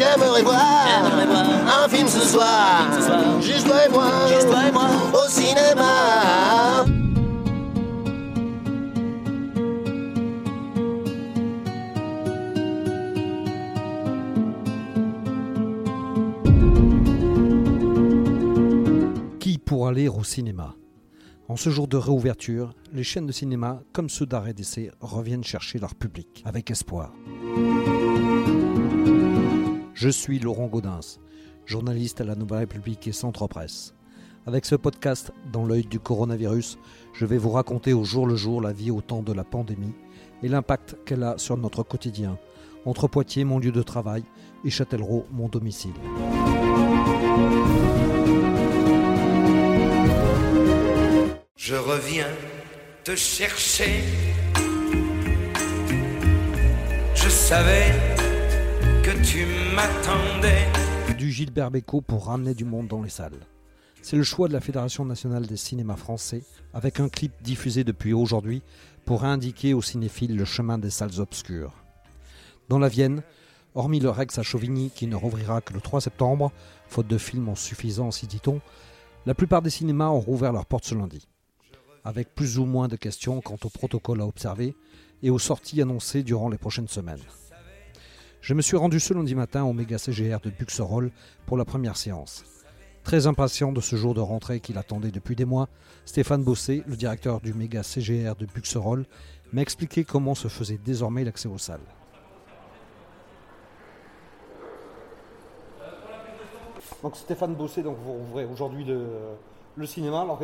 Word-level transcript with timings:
J'aimerais 0.00 0.42
voir, 0.42 1.04
un 1.84 1.86
film 1.90 2.08
ce 2.08 2.20
soir, 2.20 2.88
ce 2.96 3.02
soir. 3.02 3.42
juste 3.42 3.66
toi 3.66 3.84
et 3.84 3.90
moi, 3.90 4.10
Juste 4.28 4.48
toi 4.48 4.66
et 4.66 4.72
moi. 4.72 4.88
au 5.12 5.28
cinéma. 5.28 6.86
Qui 19.38 19.58
pour 19.58 19.86
aller 19.86 20.08
au 20.08 20.24
cinéma? 20.24 20.74
En 21.48 21.56
ce 21.56 21.68
jour 21.68 21.88
de 21.88 21.96
réouverture, 21.98 22.74
les 22.92 23.02
chaînes 23.02 23.26
de 23.26 23.32
cinéma, 23.32 23.82
comme 23.92 24.08
ceux 24.08 24.26
d'arrêt 24.26 24.54
d'essai, 24.54 24.90
reviennent 25.00 25.44
chercher 25.44 25.78
leur 25.78 25.94
public, 25.94 26.42
avec 26.46 26.70
espoir. 26.70 27.12
Je 30.00 30.08
suis 30.08 30.38
Laurent 30.38 30.66
Gaudens, 30.66 31.20
journaliste 31.66 32.22
à 32.22 32.24
la 32.24 32.34
Nouvelle 32.34 32.60
République 32.60 33.06
et 33.06 33.12
Centre 33.12 33.46
Presse. 33.48 33.92
Avec 34.46 34.64
ce 34.64 34.74
podcast, 34.74 35.30
dans 35.52 35.66
l'œil 35.66 35.84
du 35.84 36.00
coronavirus, 36.00 36.78
je 37.12 37.26
vais 37.26 37.36
vous 37.36 37.50
raconter 37.50 37.92
au 37.92 38.02
jour 38.02 38.26
le 38.26 38.34
jour 38.34 38.62
la 38.62 38.72
vie 38.72 38.90
au 38.90 39.02
temps 39.02 39.20
de 39.20 39.34
la 39.34 39.44
pandémie 39.44 39.92
et 40.42 40.48
l'impact 40.48 40.96
qu'elle 41.04 41.22
a 41.22 41.36
sur 41.36 41.58
notre 41.58 41.82
quotidien, 41.82 42.38
entre 42.86 43.08
Poitiers, 43.08 43.44
mon 43.44 43.58
lieu 43.58 43.72
de 43.72 43.82
travail, 43.82 44.24
et 44.64 44.70
Châtellerault, 44.70 45.26
mon 45.32 45.50
domicile. 45.50 45.92
Je 51.56 51.74
reviens 51.74 52.32
te 53.04 53.14
chercher. 53.14 54.02
Je 57.14 57.28
savais 57.28 57.92
que 59.02 59.10
tu 59.22 59.59
du 61.16 61.30
Gilbert 61.30 61.70
Bécaud 61.70 62.00
pour 62.00 62.26
ramener 62.26 62.54
du 62.54 62.64
monde 62.64 62.88
dans 62.88 63.02
les 63.02 63.10
salles. 63.10 63.46
C'est 64.02 64.16
le 64.16 64.22
choix 64.22 64.48
de 64.48 64.52
la 64.52 64.60
Fédération 64.60 65.04
nationale 65.04 65.46
des 65.46 65.56
cinémas 65.56 65.96
français, 65.96 66.42
avec 66.74 66.98
un 66.98 67.08
clip 67.08 67.32
diffusé 67.42 67.84
depuis 67.84 68.12
aujourd'hui 68.12 68.62
pour 69.04 69.24
indiquer 69.24 69.74
aux 69.74 69.82
cinéphiles 69.82 70.36
le 70.36 70.44
chemin 70.44 70.78
des 70.78 70.90
salles 70.90 71.20
obscures. 71.20 71.74
Dans 72.68 72.78
la 72.78 72.88
Vienne, 72.88 73.22
hormis 73.74 74.00
le 74.00 74.10
Rex 74.10 74.38
à 74.38 74.42
Chauvigny 74.42 74.90
qui 74.90 75.06
ne 75.06 75.14
rouvrira 75.14 75.60
que 75.60 75.72
le 75.72 75.80
3 75.80 76.00
septembre, 76.00 76.50
faute 76.88 77.06
de 77.06 77.18
films 77.18 77.48
en 77.48 77.54
suffisance, 77.54 78.24
dit-on, 78.24 78.60
la 79.26 79.34
plupart 79.34 79.62
des 79.62 79.70
cinémas 79.70 80.08
ont 80.08 80.20
rouvert 80.20 80.52
leurs 80.52 80.66
portes 80.66 80.86
ce 80.86 80.94
lundi, 80.94 81.28
avec 82.02 82.34
plus 82.34 82.58
ou 82.58 82.64
moins 82.64 82.88
de 82.88 82.96
questions 82.96 83.40
quant 83.40 83.58
au 83.62 83.68
protocole 83.68 84.20
à 84.20 84.26
observer 84.26 84.74
et 85.22 85.30
aux 85.30 85.38
sorties 85.38 85.80
annoncées 85.82 86.22
durant 86.22 86.48
les 86.48 86.58
prochaines 86.58 86.88
semaines. 86.88 87.20
Je 88.40 88.54
me 88.54 88.62
suis 88.62 88.78
rendu 88.78 89.00
ce 89.00 89.12
lundi 89.12 89.34
matin 89.34 89.64
au 89.64 89.74
méga 89.74 89.98
CGR 89.98 90.40
de 90.40 90.48
Buxerolles 90.48 91.10
pour 91.44 91.58
la 91.58 91.66
première 91.66 91.98
séance. 91.98 92.42
Très 93.04 93.26
impatient 93.26 93.70
de 93.70 93.82
ce 93.82 93.96
jour 93.96 94.14
de 94.14 94.20
rentrée 94.20 94.60
qu'il 94.60 94.78
attendait 94.78 95.10
depuis 95.10 95.36
des 95.36 95.44
mois, 95.44 95.68
Stéphane 96.06 96.42
Bossé, 96.42 96.82
le 96.86 96.96
directeur 96.96 97.42
du 97.42 97.52
méga 97.52 97.82
CGR 97.82 98.34
de 98.36 98.46
Buxerolles, 98.46 99.04
m'a 99.52 99.60
expliqué 99.60 100.04
comment 100.04 100.34
se 100.34 100.48
faisait 100.48 100.78
désormais 100.82 101.22
l'accès 101.22 101.48
aux 101.48 101.58
salles. 101.58 101.80
Donc 107.02 107.16
Stéphane 107.16 107.54
Bossé, 107.54 107.82
donc 107.82 107.98
vous 108.02 108.20
ouvrez 108.30 108.46
aujourd'hui 108.46 108.86
le, 108.86 109.86
cinéma, 109.86 110.22
alors 110.22 110.40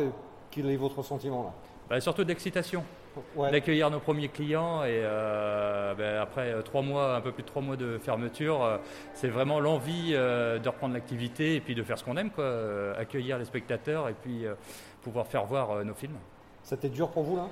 quel 0.51 0.69
est 0.69 0.77
votre 0.77 1.01
sentiment 1.01 1.43
là? 1.43 1.53
Bah, 1.89 1.99
surtout 1.99 2.23
d'excitation, 2.23 2.83
d'accueillir 3.51 3.89
nos 3.89 3.99
premiers 3.99 4.29
clients 4.29 4.83
et 4.83 5.01
euh, 5.03 5.93
ben, 5.95 6.21
après 6.21 6.51
euh, 6.51 6.61
trois 6.61 6.81
mois, 6.81 7.15
un 7.15 7.21
peu 7.21 7.31
plus 7.31 7.43
de 7.43 7.47
trois 7.47 7.61
mois 7.61 7.75
de 7.75 7.97
fermeture, 7.97 8.63
euh, 8.63 8.77
c'est 9.13 9.29
vraiment 9.29 9.59
l'envie 9.59 10.11
de 10.13 10.67
reprendre 10.67 10.93
l'activité 10.93 11.55
et 11.55 11.61
puis 11.61 11.75
de 11.75 11.83
faire 11.83 11.97
ce 11.97 12.03
qu'on 12.03 12.17
aime, 12.17 12.31
quoi, 12.31 12.95
accueillir 12.97 13.37
les 13.37 13.45
spectateurs 13.45 14.09
et 14.09 14.13
puis 14.13 14.45
pouvoir 15.01 15.27
faire 15.27 15.45
voir 15.45 15.83
nos 15.83 15.93
films. 15.93 16.17
C'était 16.63 16.89
dur 16.89 17.09
pour 17.09 17.23
vous 17.23 17.37
là? 17.37 17.47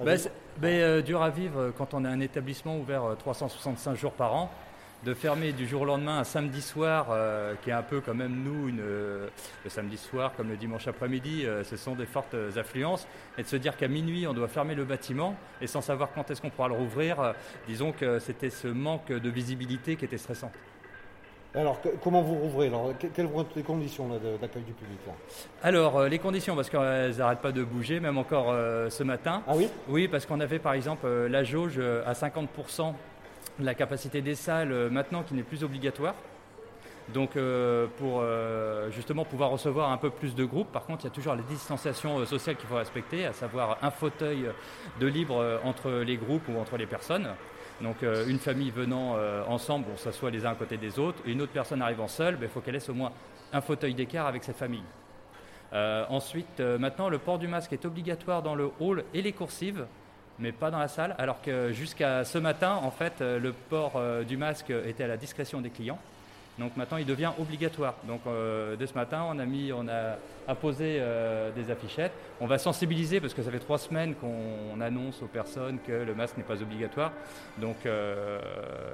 Ben, 0.00 0.18
ben, 0.56 1.02
dur 1.02 1.22
à 1.22 1.30
vivre 1.30 1.72
quand 1.76 1.94
on 1.94 2.04
a 2.04 2.08
un 2.08 2.20
établissement 2.20 2.76
ouvert 2.76 3.04
euh, 3.04 3.14
365 3.14 3.94
jours 3.94 4.12
par 4.12 4.34
an. 4.34 4.50
De 5.04 5.14
fermer 5.14 5.50
du 5.52 5.66
jour 5.66 5.82
au 5.82 5.84
lendemain 5.84 6.18
un 6.20 6.24
samedi 6.24 6.62
soir, 6.62 7.08
euh, 7.10 7.54
qui 7.64 7.70
est 7.70 7.72
un 7.72 7.82
peu 7.82 8.00
quand 8.00 8.14
même 8.14 8.40
nous, 8.44 8.68
une, 8.68 8.78
euh, 8.80 9.26
le 9.64 9.70
samedi 9.70 9.96
soir 9.96 10.30
comme 10.36 10.48
le 10.48 10.56
dimanche 10.56 10.86
après-midi, 10.86 11.44
euh, 11.44 11.64
ce 11.64 11.76
sont 11.76 11.96
des 11.96 12.06
fortes 12.06 12.36
affluences. 12.56 13.08
Et 13.36 13.42
de 13.42 13.48
se 13.48 13.56
dire 13.56 13.76
qu'à 13.76 13.88
minuit 13.88 14.28
on 14.28 14.32
doit 14.32 14.46
fermer 14.46 14.76
le 14.76 14.84
bâtiment 14.84 15.34
et 15.60 15.66
sans 15.66 15.80
savoir 15.80 16.10
quand 16.14 16.30
est-ce 16.30 16.40
qu'on 16.40 16.50
pourra 16.50 16.68
le 16.68 16.74
rouvrir, 16.74 17.34
disons 17.66 17.90
que 17.90 18.20
c'était 18.20 18.48
ce 18.50 18.68
manque 18.68 19.08
de 19.08 19.28
visibilité 19.28 19.96
qui 19.96 20.04
était 20.04 20.18
stressant. 20.18 20.52
Alors 21.54 21.80
que- 21.82 21.88
comment 22.02 22.22
vous 22.22 22.36
rouvrez 22.36 22.68
alors 22.68 22.96
Que- 22.96 23.08
Quelles 23.08 23.26
vont 23.26 23.42
être 23.42 23.56
les 23.56 23.62
conditions 23.64 24.08
d'accueil 24.40 24.62
du 24.62 24.72
public 24.72 25.00
là? 25.06 25.12
Alors, 25.64 25.98
euh, 25.98 26.08
les 26.08 26.18
conditions, 26.20 26.54
parce 26.54 26.70
qu'elles 26.70 27.16
n'arrêtent 27.16 27.42
pas 27.42 27.52
de 27.52 27.62
bouger, 27.64 27.98
même 28.00 28.16
encore 28.18 28.46
euh, 28.50 28.88
ce 28.88 29.02
matin. 29.02 29.42
Ah 29.48 29.52
oui? 29.56 29.68
Oui, 29.88 30.06
parce 30.08 30.24
qu'on 30.26 30.40
avait 30.40 30.60
par 30.60 30.72
exemple 30.74 31.04
euh, 31.06 31.28
la 31.28 31.42
jauge 31.44 31.78
à 32.06 32.12
50% 32.14 32.92
de 32.92 32.94
la 33.60 33.74
capacité 33.74 34.22
des 34.22 34.34
salles 34.34 34.72
euh, 34.72 34.90
maintenant 34.90 35.22
qui 35.22 35.34
n'est 35.34 35.42
plus 35.42 35.64
obligatoire. 35.64 36.14
Donc 37.12 37.36
euh, 37.36 37.88
pour 37.98 38.20
euh, 38.20 38.90
justement 38.92 39.24
pouvoir 39.24 39.50
recevoir 39.50 39.90
un 39.90 39.96
peu 39.96 40.10
plus 40.10 40.34
de 40.34 40.44
groupes, 40.44 40.70
par 40.70 40.84
contre 40.84 41.04
il 41.04 41.08
y 41.08 41.10
a 41.10 41.14
toujours 41.14 41.34
les 41.34 41.42
distanciations 41.42 42.24
sociales 42.26 42.56
qu'il 42.56 42.68
faut 42.68 42.76
respecter, 42.76 43.26
à 43.26 43.32
savoir 43.32 43.78
un 43.82 43.90
fauteuil 43.90 44.48
de 45.00 45.06
libre 45.06 45.60
entre 45.64 45.90
les 45.90 46.16
groupes 46.16 46.48
ou 46.48 46.58
entre 46.58 46.76
les 46.76 46.86
personnes. 46.86 47.28
Donc 47.80 48.02
une 48.02 48.38
famille 48.38 48.70
venant 48.70 49.16
ensemble, 49.48 49.86
on 49.92 49.96
s'assoit 49.96 50.30
les 50.30 50.46
uns 50.46 50.52
à 50.52 50.54
côté 50.54 50.76
des 50.76 51.00
autres, 51.00 51.18
une 51.26 51.42
autre 51.42 51.50
personne 51.50 51.82
arrivant 51.82 52.06
seule, 52.06 52.36
ben, 52.36 52.44
il 52.44 52.48
faut 52.48 52.60
qu'elle 52.60 52.74
laisse 52.74 52.88
au 52.88 52.94
moins 52.94 53.10
un 53.52 53.60
fauteuil 53.60 53.94
d'écart 53.94 54.28
avec 54.28 54.44
cette 54.44 54.56
famille. 54.56 54.84
Ensuite, 55.72 56.60
maintenant, 56.60 57.08
le 57.08 57.18
port 57.18 57.40
du 57.40 57.48
masque 57.48 57.72
est 57.72 57.84
obligatoire 57.84 58.44
dans 58.44 58.54
le 58.54 58.70
hall 58.78 59.02
et 59.12 59.22
les 59.22 59.32
coursives, 59.32 59.86
mais 60.38 60.52
pas 60.52 60.70
dans 60.70 60.78
la 60.78 60.88
salle, 60.88 61.14
alors 61.18 61.40
que 61.42 61.72
jusqu'à 61.72 62.24
ce 62.24 62.38
matin, 62.38 62.78
en 62.82 62.90
fait, 62.90 63.20
euh, 63.20 63.38
le 63.38 63.52
port 63.52 63.92
euh, 63.96 64.24
du 64.24 64.36
masque 64.36 64.70
était 64.70 65.04
à 65.04 65.08
la 65.08 65.16
discrétion 65.16 65.60
des 65.60 65.70
clients. 65.70 65.98
Donc 66.58 66.76
maintenant, 66.76 66.98
il 66.98 67.06
devient 67.06 67.30
obligatoire. 67.38 67.94
Donc 68.06 68.20
euh, 68.26 68.76
dès 68.76 68.86
ce 68.86 68.94
matin, 68.94 69.24
on 69.28 69.38
a 69.38 69.46
mis, 69.46 69.72
on 69.72 69.88
a 69.88 70.16
apposé 70.46 70.98
euh, 71.00 71.50
des 71.52 71.70
affichettes. 71.70 72.12
On 72.40 72.46
va 72.46 72.58
sensibiliser 72.58 73.20
parce 73.20 73.32
que 73.32 73.42
ça 73.42 73.50
fait 73.50 73.58
trois 73.58 73.78
semaines 73.78 74.14
qu'on 74.16 74.80
annonce 74.80 75.22
aux 75.22 75.28
personnes 75.28 75.78
que 75.86 75.92
le 75.92 76.14
masque 76.14 76.36
n'est 76.36 76.42
pas 76.42 76.60
obligatoire. 76.60 77.12
Donc 77.58 77.86
euh, 77.86 78.38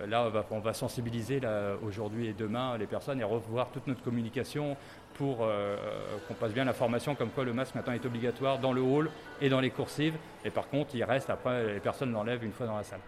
là, 0.06 0.30
on 0.50 0.60
va, 0.60 0.72
sensibiliser 0.72 1.40
aujourd'hui 1.82 2.28
et 2.28 2.32
demain 2.32 2.76
les 2.78 2.86
personnes 2.86 3.20
et 3.20 3.24
revoir 3.24 3.70
toute 3.70 3.86
notre 3.86 4.02
communication 4.02 4.76
pour 5.14 5.38
qu'on 6.28 6.34
passe 6.34 6.52
bien 6.52 6.64
l'information 6.64 7.14
comme 7.14 7.30
quoi 7.30 7.42
le 7.42 7.52
masque 7.52 7.74
maintenant 7.74 7.94
est 7.94 8.06
obligatoire 8.06 8.58
dans 8.58 8.72
le 8.72 8.82
hall 8.82 9.10
et 9.40 9.48
dans 9.48 9.60
les 9.60 9.70
coursives. 9.70 10.14
Et 10.44 10.50
par 10.50 10.68
contre, 10.68 10.94
il 10.94 11.02
reste 11.02 11.30
après, 11.30 11.74
les 11.74 11.80
personnes 11.80 12.12
l'enlèvent 12.12 12.44
une 12.44 12.52
fois 12.52 12.66
dans 12.66 12.76
la 12.76 12.84
salle. 12.84 13.00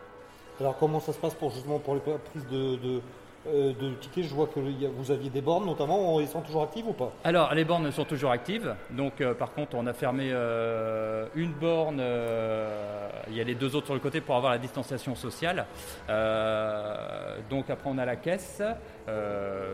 Alors 0.59 0.77
comment 0.78 1.00
ça 1.00 1.12
se 1.12 1.19
passe 1.19 1.34
pour 1.34 1.50
justement 1.50 1.78
pour 1.78 1.94
les 1.94 2.00
prises 2.00 2.47
de, 2.49 3.00
euh, 3.47 3.73
de 3.73 3.95
tickets 3.95 4.25
Je 4.25 4.34
vois 4.34 4.47
que 4.49 4.61
vous 4.61 5.11
aviez 5.11 5.31
des 5.31 5.41
bornes 5.41 5.65
notamment, 5.65 6.21
ils 6.21 6.28
sont 6.28 6.43
toujours 6.43 6.62
actives 6.62 6.87
ou 6.87 6.93
pas? 6.93 7.11
Alors, 7.25 7.55
les 7.55 7.65
bornes 7.65 7.91
sont 7.91 8.05
toujours 8.05 8.33
actives. 8.33 8.75
Donc, 8.91 9.21
euh, 9.21 9.33
par 9.33 9.53
contre, 9.53 9.77
on 9.77 9.87
a 9.87 9.95
fermé 9.95 10.28
euh, 10.31 11.27
une 11.34 11.53
borne. 11.53 12.03
il 13.28 13.34
y 13.34 13.41
a 13.41 13.45
les 13.45 13.55
deux 13.55 13.75
autres 13.75 13.87
sur 13.87 13.95
le 13.95 14.01
côté 14.01 14.21
pour 14.21 14.37
avoir 14.37 14.53
la 14.53 14.59
distanciation 14.59 15.15
sociale. 15.15 15.65
Donc, 17.49 17.71
après, 17.71 17.89
on 17.89 17.97
a 17.97 18.05
la 18.05 18.17
caisse 18.17 18.62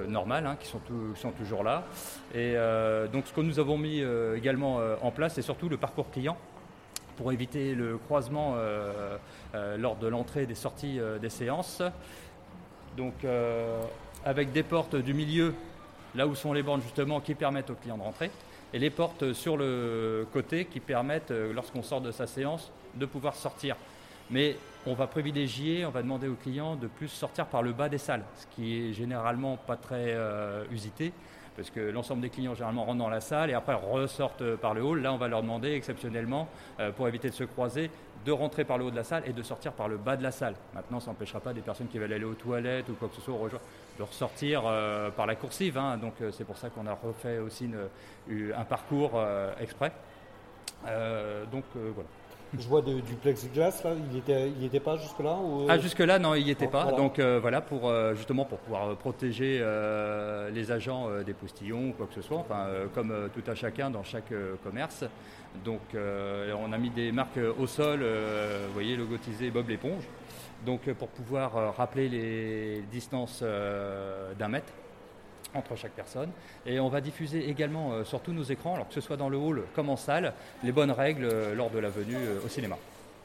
normale, 0.08 0.46
hein, 0.46 0.56
qui, 0.60 0.68
sont 0.68 0.80
sont 1.16 1.32
toujours 1.32 1.64
là. 1.64 1.82
Et 2.34 2.54
donc, 3.12 3.26
ce 3.26 3.32
que 3.32 3.40
nous 3.40 3.58
avons 3.58 3.78
mis 3.78 4.02
également 4.36 4.80
en 5.02 5.10
place, 5.10 5.34
c'est 5.34 5.42
surtout 5.42 5.68
le 5.68 5.76
parcours 5.76 6.10
client 6.10 6.36
pour 7.16 7.32
éviter 7.32 7.74
le 7.74 7.96
croisement 7.96 8.56
lors 9.78 9.96
de 9.96 10.06
l'entrée 10.06 10.42
et 10.42 10.46
des 10.46 10.54
sorties 10.54 11.00
des 11.20 11.30
séances. 11.30 11.82
Donc, 12.96 13.24
euh, 13.24 13.82
avec 14.24 14.52
des 14.52 14.62
portes 14.62 14.96
du 14.96 15.12
milieu, 15.12 15.54
là 16.14 16.26
où 16.26 16.34
sont 16.34 16.52
les 16.52 16.62
bornes 16.62 16.80
justement, 16.80 17.20
qui 17.20 17.34
permettent 17.34 17.70
aux 17.70 17.74
clients 17.74 17.98
de 17.98 18.02
rentrer, 18.02 18.30
et 18.72 18.78
les 18.78 18.90
portes 18.90 19.32
sur 19.32 19.56
le 19.56 20.26
côté 20.32 20.64
qui 20.64 20.80
permettent, 20.80 21.30
euh, 21.30 21.52
lorsqu'on 21.52 21.82
sort 21.82 22.00
de 22.00 22.10
sa 22.10 22.26
séance, 22.26 22.72
de 22.94 23.06
pouvoir 23.06 23.34
sortir. 23.34 23.76
Mais 24.30 24.56
on 24.86 24.94
va 24.94 25.06
privilégier, 25.06 25.84
on 25.84 25.90
va 25.90 26.02
demander 26.02 26.26
aux 26.26 26.34
clients 26.34 26.74
de 26.74 26.86
plus 26.86 27.08
sortir 27.08 27.46
par 27.46 27.62
le 27.62 27.72
bas 27.72 27.88
des 27.88 27.98
salles, 27.98 28.24
ce 28.36 28.46
qui 28.54 28.88
est 28.88 28.92
généralement 28.92 29.56
pas 29.56 29.76
très 29.76 30.14
euh, 30.14 30.64
usité, 30.72 31.12
parce 31.54 31.70
que 31.70 31.80
l'ensemble 31.80 32.22
des 32.22 32.30
clients 32.30 32.54
généralement 32.54 32.84
rentrent 32.84 32.98
dans 32.98 33.10
la 33.10 33.20
salle 33.20 33.50
et 33.50 33.54
après 33.54 33.74
ressortent 33.74 34.56
par 34.56 34.74
le 34.74 34.82
hall. 34.82 35.00
Là, 35.00 35.12
on 35.12 35.16
va 35.16 35.28
leur 35.28 35.42
demander 35.42 35.72
exceptionnellement, 35.72 36.48
pour 36.96 37.08
éviter 37.08 37.30
de 37.30 37.34
se 37.34 37.44
croiser, 37.44 37.90
de 38.26 38.32
rentrer 38.32 38.64
par 38.64 38.76
le 38.76 38.84
haut 38.84 38.90
de 38.90 38.96
la 38.96 39.04
salle 39.04 39.22
et 39.24 39.32
de 39.32 39.42
sortir 39.42 39.72
par 39.72 39.86
le 39.86 39.96
bas 39.96 40.16
de 40.16 40.22
la 40.22 40.32
salle. 40.32 40.56
Maintenant, 40.74 40.98
ça 40.98 41.12
n'empêchera 41.12 41.38
pas 41.38 41.54
des 41.54 41.60
personnes 41.60 41.86
qui 41.86 41.98
veulent 41.98 42.12
aller 42.12 42.24
aux 42.24 42.34
toilettes 42.34 42.88
ou 42.88 42.94
quoi 42.94 43.08
que 43.08 43.14
ce 43.14 43.20
soit 43.20 43.38
de 43.98 44.02
ressortir 44.02 44.62
euh, 44.66 45.10
par 45.10 45.26
la 45.26 45.36
coursive. 45.36 45.78
hein. 45.78 45.96
Donc 45.96 46.14
euh, 46.20 46.32
c'est 46.32 46.44
pour 46.44 46.58
ça 46.58 46.68
qu'on 46.68 46.86
a 46.88 46.92
refait 46.92 47.38
aussi 47.38 47.70
un 48.28 48.64
parcours 48.64 49.12
euh, 49.14 49.52
exprès. 49.60 49.92
Donc 51.52 51.64
voilà. 51.74 52.08
Je 52.58 52.66
vois 52.68 52.82
de- 52.82 53.00
du 53.00 53.14
plexiglas 53.14 53.80
là, 53.84 53.90
il 54.10 54.18
était, 54.18 54.50
il 54.58 54.64
était 54.64 54.80
pas 54.80 54.96
jusque 54.96 55.18
là 55.20 55.36
ou... 55.36 55.66
Ah, 55.68 55.78
jusque-là, 55.78 56.18
non, 56.18 56.34
il 56.34 56.44
n'y 56.44 56.50
était 56.50 56.66
pas. 56.66 56.82
voilà. 56.84 56.96
Donc 56.96 57.18
euh, 57.18 57.38
voilà, 57.40 57.60
pour, 57.60 57.88
euh, 57.88 58.14
justement 58.14 58.44
pour 58.44 58.58
pouvoir 58.58 58.90
euh, 58.90 58.94
protéger 58.94 59.58
euh, 59.60 60.50
les 60.50 60.70
agents 60.72 61.08
euh, 61.08 61.22
des 61.22 61.34
postillons 61.34 61.88
ou 61.88 61.92
quoi 61.92 62.06
que 62.06 62.14
ce 62.14 62.22
soit, 62.22 62.38
enfin, 62.38 62.66
euh, 62.68 62.86
comme 62.94 63.10
euh, 63.10 63.28
tout 63.28 63.48
à 63.50 63.54
chacun 63.54 63.90
dans 63.90 64.02
chaque 64.04 64.32
euh, 64.32 64.54
commerce. 64.64 65.04
Donc 65.64 65.80
euh, 65.94 66.52
on 66.58 66.72
a 66.72 66.78
mis 66.78 66.90
des 66.90 67.12
marques 67.12 67.38
euh, 67.38 67.52
au 67.58 67.66
sol, 67.66 68.00
euh, 68.02 68.64
vous 68.68 68.74
voyez, 68.74 68.96
logotisé 68.96 69.50
Bob 69.50 69.68
l'éponge. 69.68 70.04
Donc 70.64 70.88
euh, 70.88 70.94
pour 70.94 71.08
pouvoir 71.08 71.56
euh, 71.56 71.70
rappeler 71.70 72.08
les 72.08 72.82
distances 72.90 73.40
euh, 73.42 74.32
d'un 74.38 74.48
mètre 74.48 74.72
entre 75.56 75.76
chaque 75.76 75.92
personne. 75.92 76.30
Et 76.66 76.78
on 76.80 76.88
va 76.88 77.00
diffuser 77.00 77.48
également 77.48 77.92
euh, 77.92 78.04
sur 78.04 78.20
tous 78.20 78.32
nos 78.32 78.42
écrans, 78.42 78.74
alors 78.74 78.88
que 78.88 78.94
ce 78.94 79.00
soit 79.00 79.16
dans 79.16 79.28
le 79.28 79.36
hall 79.36 79.62
comme 79.74 79.90
en 79.90 79.96
salle, 79.96 80.32
les 80.62 80.72
bonnes 80.72 80.90
règles 80.90 81.24
euh, 81.24 81.54
lors 81.54 81.70
de 81.70 81.78
la 81.78 81.88
venue 81.88 82.14
euh, 82.16 82.40
au 82.44 82.48
cinéma. 82.48 82.76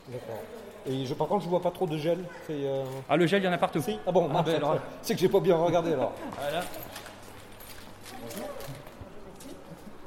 D'accord. 0.10 0.42
Et 0.88 1.06
je, 1.06 1.14
par 1.14 1.28
contre, 1.28 1.44
je 1.44 1.50
vois 1.50 1.62
pas 1.62 1.70
trop 1.72 1.86
de 1.86 1.98
gel. 1.98 2.20
C'est, 2.48 2.54
euh, 2.54 2.84
Ah, 3.08 3.16
le 3.16 3.28
gel, 3.28 3.42
il 3.42 3.46
y 3.46 3.48
en 3.48 3.52
a 3.54 3.58
partout. 3.58 3.82
Si 3.82 4.00
Ah 4.08 4.12
bon, 4.12 4.30
Ah, 4.34 4.42
ben, 4.42 4.56
alors- 4.56 4.80
c'est 5.04 5.14
que 5.14 5.20
j'ai 5.20 5.30
pas 5.30 5.40
bien 5.40 5.56
regardé 5.56 5.94
alors. 5.94 6.14
Voilà. 6.40 6.64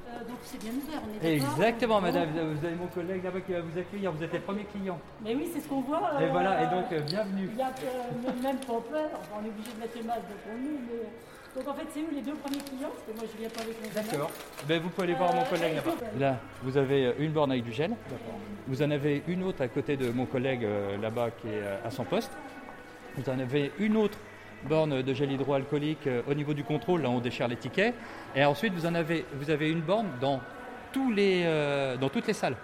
Euh, 0.09 0.19
donc 0.29 0.39
c'est 0.45 0.59
bien 0.61 0.73
ouvert, 0.73 1.01
on 1.05 1.11
est 1.27 1.33
d'accord 1.35 1.53
Exactement, 1.59 2.01
madame. 2.01 2.29
Vous 2.31 2.67
avez 2.67 2.75
mon 2.77 2.87
collègue 2.89 3.23
là-bas 3.25 3.41
qui 3.41 3.53
va 3.53 3.61
vous 3.61 3.79
accueillir. 3.79 4.13
Vous 4.13 4.23
êtes 4.23 4.33
les 4.33 4.39
premiers 4.41 4.65
clients. 4.65 4.99
Mais 5.23 5.35
oui, 5.35 5.49
c'est 5.55 5.61
ce 5.61 5.69
qu'on 5.69 5.81
voit. 5.83 6.11
Et 6.21 6.25
euh, 6.25 6.29
voilà, 6.31 6.63
et 6.63 6.67
donc 6.67 6.89
bienvenue. 7.07 7.49
Il 7.53 7.59
y 7.59 7.63
a 7.63 7.73
même- 8.43 8.57
pas 8.59 8.73
peur, 8.91 9.11
on 9.41 9.45
est 9.45 9.49
obligé 9.49 9.71
de 9.75 9.81
mettre 9.81 9.97
le 9.99 10.05
masque 10.05 10.21
pour 10.45 10.55
nous. 10.55 10.79
Mais... 10.89 11.09
Donc 11.57 11.69
en 11.69 11.75
fait, 11.75 11.87
c'est 11.93 12.01
où 12.01 12.07
les 12.15 12.21
deux 12.23 12.35
premiers 12.35 12.59
clients? 12.59 12.91
Parce 12.93 13.05
que 13.07 13.13
moi, 13.17 13.25
je 13.33 13.39
viens 13.39 13.49
pas 13.49 13.61
avec 13.63 13.77
mes 13.81 13.99
amis. 13.99 14.09
D'accord. 14.11 14.31
Ben, 14.69 14.81
vous 14.83 14.89
pouvez 14.91 15.05
aller 15.07 15.15
voir 15.15 15.33
mon 15.35 15.43
Euh, 15.43 15.45
collègue 15.51 15.75
là-bas. 15.77 15.93
Là, 16.19 16.37
vous 16.63 16.77
avez 16.77 17.07
euh, 17.07 17.13
une 17.19 17.31
borne 17.33 17.53
avec 17.53 17.65
du 17.65 17.73
gel. 17.73 17.93
Vous 18.67 18.83
en 18.83 18.91
avez 18.91 19.23
une 19.29 19.43
autre 19.45 19.63
à 19.63 19.69
côté 19.69 19.97
de 19.97 20.11
mon 20.11 20.27
collègue 20.27 20.65
euh, 20.65 20.97
là-bas 20.99 21.31
qui 21.41 21.49
est 21.49 21.63
à 21.85 21.91
son 21.91 22.05
poste. 22.05 22.33
Vous 23.17 23.31
en 23.31 23.39
avez 23.39 23.71
une 23.79 23.97
autre 23.97 24.19
borne 24.65 25.03
de 25.03 25.15
gel 25.15 25.31
hydroalcoolique 25.31 26.09
au 26.27 26.33
niveau 26.35 26.55
du 26.55 26.65
contrôle, 26.65 27.03
là 27.03 27.11
on 27.11 27.19
déchire 27.21 27.47
les 27.49 27.57
tickets. 27.57 27.95
Et 28.35 28.45
ensuite, 28.45 28.73
vous 28.73 28.87
en 28.87 28.95
avez, 28.95 29.25
vous 29.35 29.51
avez 29.51 29.71
une 29.71 29.83
borne 29.83 30.07
dans, 30.21 30.41
tous 30.91 31.13
les, 31.13 31.43
euh, 31.45 31.97
dans 31.99 32.09
toutes 32.09 32.27
les 32.27 32.33
salles. 32.33 32.57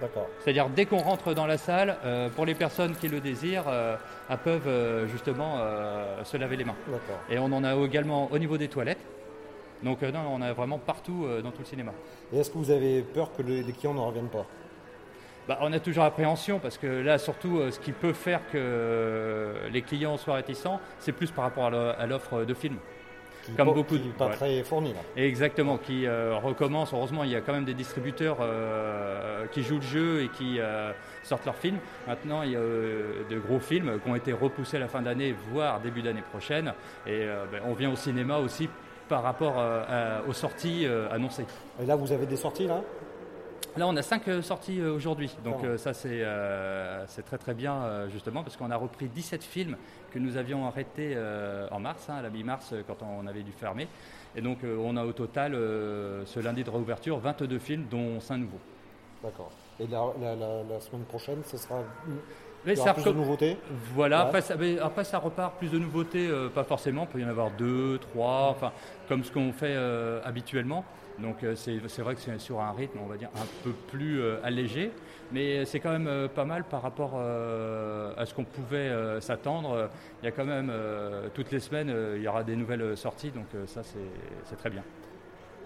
D'accord. 0.00 0.28
C'est-à-dire 0.40 0.68
dès 0.68 0.86
qu'on 0.86 0.98
rentre 0.98 1.34
dans 1.34 1.46
la 1.46 1.58
salle, 1.58 1.96
euh, 2.04 2.28
pour 2.28 2.46
les 2.46 2.54
personnes 2.54 2.94
qui 2.94 3.08
le 3.08 3.20
désirent, 3.20 3.64
euh, 3.68 3.96
elles 4.30 4.38
peuvent 4.38 4.68
euh, 4.68 5.06
justement 5.08 5.58
se 6.24 6.36
laver 6.36 6.56
les 6.56 6.64
mains. 6.64 6.76
D'accord. 6.86 7.18
Et 7.30 7.38
on 7.38 7.46
en 7.46 7.64
a 7.64 7.74
également 7.84 8.28
au 8.30 8.38
niveau 8.38 8.56
des 8.56 8.68
toilettes. 8.68 9.04
Donc 9.82 10.02
non, 10.02 10.20
on 10.32 10.42
a 10.42 10.52
vraiment 10.52 10.78
partout 10.78 11.26
dans 11.42 11.50
tout 11.52 11.60
le 11.60 11.64
cinéma. 11.64 11.92
Et 12.32 12.38
est-ce 12.38 12.50
que 12.50 12.58
vous 12.58 12.70
avez 12.70 13.02
peur 13.02 13.30
que 13.36 13.42
le- 13.42 13.60
les 13.60 13.72
clients 13.72 13.94
ne 13.94 14.00
reviennent 14.00 14.28
pas? 14.28 14.44
Bah, 15.46 15.58
on 15.62 15.72
a 15.72 15.78
toujours 15.80 16.04
appréhension 16.04 16.58
parce 16.58 16.76
que 16.76 16.86
là, 16.86 17.16
surtout, 17.16 17.70
ce 17.70 17.78
qui 17.78 17.92
peut 17.92 18.12
faire 18.12 18.40
que 18.52 19.54
les 19.72 19.82
clients 19.82 20.16
soient 20.16 20.34
réticents, 20.34 20.80
c'est 20.98 21.12
plus 21.12 21.30
par 21.30 21.44
rapport 21.44 21.66
à 21.66 22.06
l'offre 22.06 22.44
de 22.44 22.54
films. 22.54 22.78
Qui 23.48 23.56
Comme 23.56 23.72
beaucoup 23.72 23.96
qui 23.96 24.00
de- 24.00 24.12
pas 24.12 24.26
ouais. 24.26 24.34
très 24.34 24.56
là. 24.92 25.00
Et 25.16 25.26
Exactement, 25.26 25.78
qui 25.78 26.06
euh, 26.06 26.36
recommence. 26.36 26.92
Heureusement, 26.92 27.24
il 27.24 27.30
y 27.30 27.36
a 27.36 27.40
quand 27.40 27.52
même 27.52 27.64
des 27.64 27.74
distributeurs 27.74 28.38
euh, 28.40 29.46
qui 29.52 29.62
jouent 29.62 29.76
le 29.76 29.80
jeu 29.82 30.22
et 30.22 30.28
qui 30.28 30.58
euh, 30.60 30.92
sortent 31.22 31.46
leurs 31.46 31.56
films. 31.56 31.78
Maintenant, 32.06 32.42
il 32.42 32.52
y 32.52 32.56
a 32.56 32.60
euh, 32.60 33.22
de 33.30 33.38
gros 33.38 33.58
films 33.60 33.98
qui 34.02 34.10
ont 34.10 34.16
été 34.16 34.32
repoussés 34.32 34.76
à 34.76 34.80
la 34.80 34.88
fin 34.88 35.00
d'année, 35.02 35.34
voire 35.50 35.80
début 35.80 36.02
d'année 36.02 36.22
prochaine. 36.30 36.72
Et 37.06 37.26
ben, 37.50 37.62
on 37.66 37.72
vient 37.72 37.90
au 37.90 37.96
cinéma 37.96 38.38
aussi 38.38 38.68
par 39.08 39.22
rapport 39.22 39.58
à- 39.58 40.20
aux 40.28 40.32
sorties 40.34 40.86
annoncées. 41.10 41.46
Et 41.82 41.86
là, 41.86 41.96
vous 41.96 42.12
avez 42.12 42.26
des 42.26 42.36
sorties 42.36 42.66
là? 42.66 42.82
Là, 43.76 43.86
on 43.86 43.96
a 43.96 44.02
cinq 44.02 44.22
sorties 44.42 44.82
aujourd'hui, 44.82 45.30
donc 45.44 45.58
Ah. 45.62 45.78
ça 45.78 45.94
c'est 45.94 46.08
euh, 46.22 47.04
très 47.24 47.38
très 47.38 47.54
bien 47.54 48.08
justement 48.12 48.42
parce 48.42 48.56
qu'on 48.56 48.70
a 48.72 48.76
repris 48.76 49.06
17 49.08 49.44
films 49.44 49.76
que 50.12 50.18
nous 50.18 50.36
avions 50.36 50.66
arrêtés 50.66 51.12
euh, 51.16 51.68
en 51.70 51.80
mars, 51.80 52.08
hein, 52.08 52.14
à 52.18 52.22
la 52.22 52.30
mi-mars 52.30 52.70
euh, 52.72 52.82
quand 52.86 52.98
on 53.02 53.26
avait 53.26 53.42
dû 53.42 53.52
fermer. 53.52 53.88
Et 54.36 54.40
donc 54.40 54.58
euh, 54.64 54.76
on 54.80 54.96
a 54.96 55.04
au 55.04 55.12
total 55.12 55.52
ce 55.52 56.40
lundi 56.40 56.64
de 56.64 56.70
réouverture 56.70 57.18
22 57.18 57.58
films 57.58 57.84
dont 57.90 58.20
5 58.20 58.36
nouveaux. 58.38 58.60
D'accord. 59.22 59.50
Et 59.80 59.86
la, 59.86 60.00
la- 60.20 60.34
la- 60.36 60.62
la 60.64 60.80
semaine 60.80 61.04
prochaine, 61.04 61.38
ce 61.44 61.56
sera. 61.56 61.76
Mais 62.64 62.72
il 62.72 62.74
y 62.74 62.76
ça 62.76 62.82
aura 62.84 62.94
plus 62.94 63.04
de 63.04 63.12
nouveautés 63.12 63.56
Voilà, 63.94 64.18
Ouais. 64.22 64.26
après, 64.26 64.40
ça, 64.42 64.56
mais 64.56 64.78
après 64.80 65.04
ça 65.04 65.18
repart, 65.18 65.56
plus 65.58 65.70
de 65.70 65.78
nouveautés, 65.78 66.28
euh, 66.28 66.48
pas 66.48 66.64
forcément, 66.64 67.02
il 67.04 67.08
peut 67.12 67.20
y 67.20 67.24
en 67.24 67.28
avoir 67.28 67.50
deux, 67.52 67.98
trois, 67.98 68.48
enfin, 68.50 68.72
comme 69.08 69.22
ce 69.24 69.30
qu'on 69.32 69.52
fait 69.52 69.74
euh, 69.76 70.20
habituellement. 70.24 70.84
Donc 71.20 71.42
euh, 71.42 71.54
c'est 71.56 72.02
vrai 72.02 72.14
que 72.14 72.20
c'est 72.20 72.38
sur 72.38 72.60
un 72.60 72.72
rythme, 72.72 72.98
on 73.02 73.06
va 73.06 73.16
dire, 73.16 73.30
un 73.34 73.46
peu 73.64 73.72
plus 73.88 74.20
euh, 74.20 74.36
allégé, 74.44 74.92
mais 75.32 75.64
c'est 75.64 75.80
quand 75.80 75.90
même 75.90 76.06
euh, 76.06 76.28
pas 76.28 76.44
mal 76.44 76.64
par 76.64 76.82
rapport 76.82 77.12
euh, 77.16 78.12
à 78.16 78.24
ce 78.24 78.34
qu'on 78.34 78.44
pouvait 78.44 78.76
euh, 78.76 79.20
s'attendre. 79.20 79.90
Il 80.22 80.26
y 80.26 80.28
a 80.28 80.32
quand 80.32 80.44
même, 80.44 80.70
euh, 80.70 81.28
toutes 81.34 81.50
les 81.50 81.60
semaines, 81.60 81.90
euh, 81.90 82.16
il 82.16 82.22
y 82.22 82.28
aura 82.28 82.44
des 82.44 82.56
nouvelles 82.56 82.82
euh, 82.82 82.96
sorties, 82.96 83.30
donc 83.30 83.46
euh, 83.54 83.66
ça 83.66 83.82
c'est 83.82 84.56
très 84.56 84.70
bien. 84.70 84.82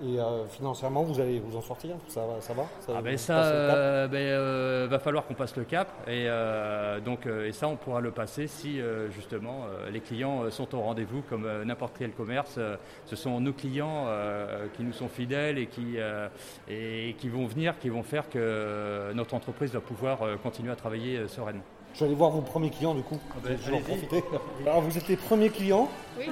Et 0.04 0.18
euh, 0.18 0.46
financièrement, 0.48 1.02
vous 1.02 1.20
allez 1.20 1.38
vous 1.38 1.56
en 1.56 1.60
sortir 1.60 1.96
Ça 2.08 2.22
va, 2.26 2.40
ça 2.40 2.54
va 2.54 2.66
Ah 2.88 3.02
ben 3.02 3.12
vous 3.12 3.18
ça, 3.18 3.44
euh, 3.44 4.08
ben, 4.08 4.16
euh, 4.18 4.86
va 4.90 4.98
falloir 4.98 5.26
qu'on 5.26 5.34
passe 5.34 5.54
le 5.56 5.64
cap 5.64 5.88
et 6.08 6.24
euh, 6.26 6.98
donc 7.00 7.26
et 7.26 7.52
ça 7.52 7.68
on 7.68 7.76
pourra 7.76 8.00
le 8.00 8.10
passer 8.10 8.46
si 8.48 8.80
justement 9.10 9.66
les 9.92 10.00
clients 10.00 10.50
sont 10.50 10.74
au 10.74 10.80
rendez-vous 10.80 11.22
comme 11.28 11.48
n'importe 11.64 11.94
quel 11.98 12.12
commerce. 12.12 12.58
Ce 13.06 13.16
sont 13.16 13.40
nos 13.40 13.52
clients 13.52 14.06
euh, 14.06 14.66
qui 14.76 14.82
nous 14.82 14.92
sont 14.92 15.08
fidèles 15.08 15.58
et 15.58 15.66
qui 15.66 15.94
euh, 15.98 16.28
et 16.68 17.14
qui 17.18 17.28
vont 17.28 17.46
venir, 17.46 17.78
qui 17.78 17.88
vont 17.88 18.02
faire 18.02 18.28
que 18.28 19.12
notre 19.14 19.34
entreprise 19.34 19.72
va 19.72 19.80
pouvoir 19.80 20.18
continuer 20.42 20.72
à 20.72 20.76
travailler 20.76 21.28
sereinement. 21.28 21.62
Je 21.94 22.00
vais 22.00 22.06
aller 22.06 22.14
voir 22.14 22.30
vos 22.30 22.40
premiers 22.40 22.70
clients 22.70 22.94
du 22.94 23.02
coup. 23.02 23.20
ben, 23.44 23.56
je 23.62 23.70
vais 23.70 23.76
en 23.76 23.80
profiter. 23.80 24.24
Alors, 24.62 24.80
vous 24.80 24.96
êtes 24.96 25.08
les 25.08 25.16
premiers 25.16 25.50
clients 25.50 25.88
Oui. 26.18 26.26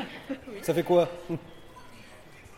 Ça 0.62 0.72
fait 0.74 0.82
quoi? 0.82 1.08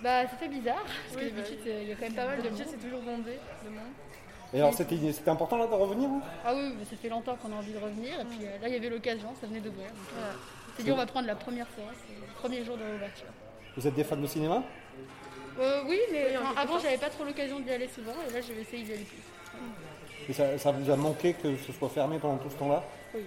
Bah, 0.03 0.23
ça 0.29 0.37
fait 0.37 0.49
bizarre, 0.49 0.83
parce 0.85 1.17
que 1.17 1.31
bah 1.31 1.37
d'habitude, 1.37 1.59
il 1.65 1.89
y 1.89 1.93
a 1.93 1.95
quand 1.95 2.03
même 2.03 2.15
pas 2.15 2.27
mal 2.27 2.43
de 2.43 2.49
monde. 2.49 2.59
c'est 2.67 2.83
toujours 2.83 3.03
bondé 3.03 3.39
de 3.65 3.71
monde. 3.71 3.93
Et 4.55 4.59
alors, 4.59 4.75
c'était 4.75 4.99
c'était 5.13 5.31
important 5.31 5.57
là 5.57 5.67
de 5.67 5.73
revenir 5.73 6.11
hein? 6.11 6.21
Ah 6.45 6.53
oui, 6.55 6.75
mais 6.79 6.85
ça 6.85 6.97
fait 7.01 7.09
longtemps 7.09 7.37
qu'on 7.37 7.53
a 7.53 7.57
envie 7.57 7.73
de 7.73 7.79
revenir, 7.79 8.21
et 8.21 8.25
puis 8.25 8.41
euh, 8.43 8.59
là, 8.61 8.69
il 8.69 8.75
y 8.75 8.77
avait 8.77 8.91
l'occasion, 8.91 9.29
ça 9.41 9.47
venait 9.47 9.61
d'ouvrir. 9.61 9.87
Voilà. 10.15 10.35
on 10.35 10.77
s'est 10.77 10.83
dit, 10.83 10.93
on 10.93 10.97
va 10.97 11.07
prendre 11.07 11.27
la 11.27 11.37
première 11.37 11.67
séance, 11.77 11.97
le 12.11 12.35
premier 12.35 12.65
jour 12.65 12.77
de 12.77 12.85
l'ouverture. 12.85 13.29
Vous 13.77 13.87
êtes 13.87 13.95
des 13.95 14.05
fans 14.05 14.17
de 14.17 14.27
cinéma? 14.27 14.63
Euh, 15.59 15.83
oui, 15.87 16.01
mais 16.11 16.27
Oui, 16.31 16.37
enfin, 16.37 16.61
avant, 16.61 16.79
j'avais 16.79 16.99
pas 16.99 17.09
trop 17.09 17.25
l'occasion 17.25 17.61
d'y 17.61 17.71
aller 17.71 17.89
souvent, 17.89 18.15
et 18.29 18.33
là, 18.33 18.41
je 18.41 18.53
vais 18.53 18.63
essayer 18.63 18.83
d'y 18.83 18.93
aller 18.93 19.05
plus. 19.05 19.23
Et 20.29 20.33
ça, 20.33 20.59
ça 20.59 20.73
vous 20.73 20.91
a 20.91 20.97
manqué 20.97 21.35
que 21.35 21.57
ce 21.57 21.73
soit 21.73 21.89
fermé 21.89 22.19
pendant 22.19 22.39
tout 22.39 22.51
ce 22.51 22.57
temps-là? 22.57 22.83
Oui. 23.15 23.23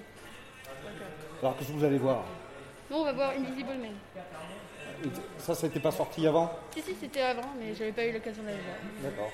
Alors, 1.42 1.58
qu'est-ce 1.58 1.70
que 1.70 1.74
vous 1.74 1.84
allez 1.86 1.98
voir? 1.98 2.24
Nous, 2.92 2.98
on 2.98 3.04
va 3.04 3.14
voir 3.14 3.32
Invisible 3.32 3.78
Man. 3.82 3.96
Et 5.04 5.08
Ça, 5.42 5.56
c'était 5.56 5.80
pas 5.80 5.92
sorti 5.92 6.26
avant 6.28 6.52
Si, 6.74 6.82
si, 6.82 6.96
c'était 7.00 7.22
avant, 7.22 7.50
mais 7.60 7.74
j'avais 7.76 7.92
pas 7.92 8.06
eu 8.06 8.14
l'occasion 8.14 8.44
d'aller 8.44 8.58
voir. 8.58 9.12
D'accord. 9.12 9.32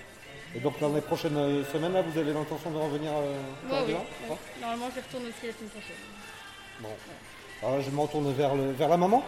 Et 0.55 0.59
donc, 0.59 0.79
dans 0.79 0.93
les 0.93 1.01
prochaines 1.01 1.37
euh, 1.37 1.63
semaines, 1.71 1.93
là, 1.93 2.01
vous 2.01 2.17
avez 2.17 2.33
l'intention 2.33 2.71
de 2.71 2.77
revenir 2.77 3.11
euh, 3.11 3.69
faire 3.69 3.83
oui. 3.87 3.93
ouais. 4.29 4.37
Normalement, 4.59 4.89
je 4.95 5.01
retourne 5.01 5.23
aussi 5.23 5.47
la 5.47 5.53
semaine 5.53 5.69
prochaine. 5.69 5.95
Bon. 6.81 6.89
Alors 7.61 7.75
là, 7.77 7.81
je 7.81 7.91
me 7.91 7.99
retourne 7.99 8.31
vers, 8.33 8.55
le, 8.55 8.71
vers 8.71 8.89
la 8.89 8.97
maman, 8.97 9.23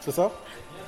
c'est 0.00 0.12
ça? 0.12 0.30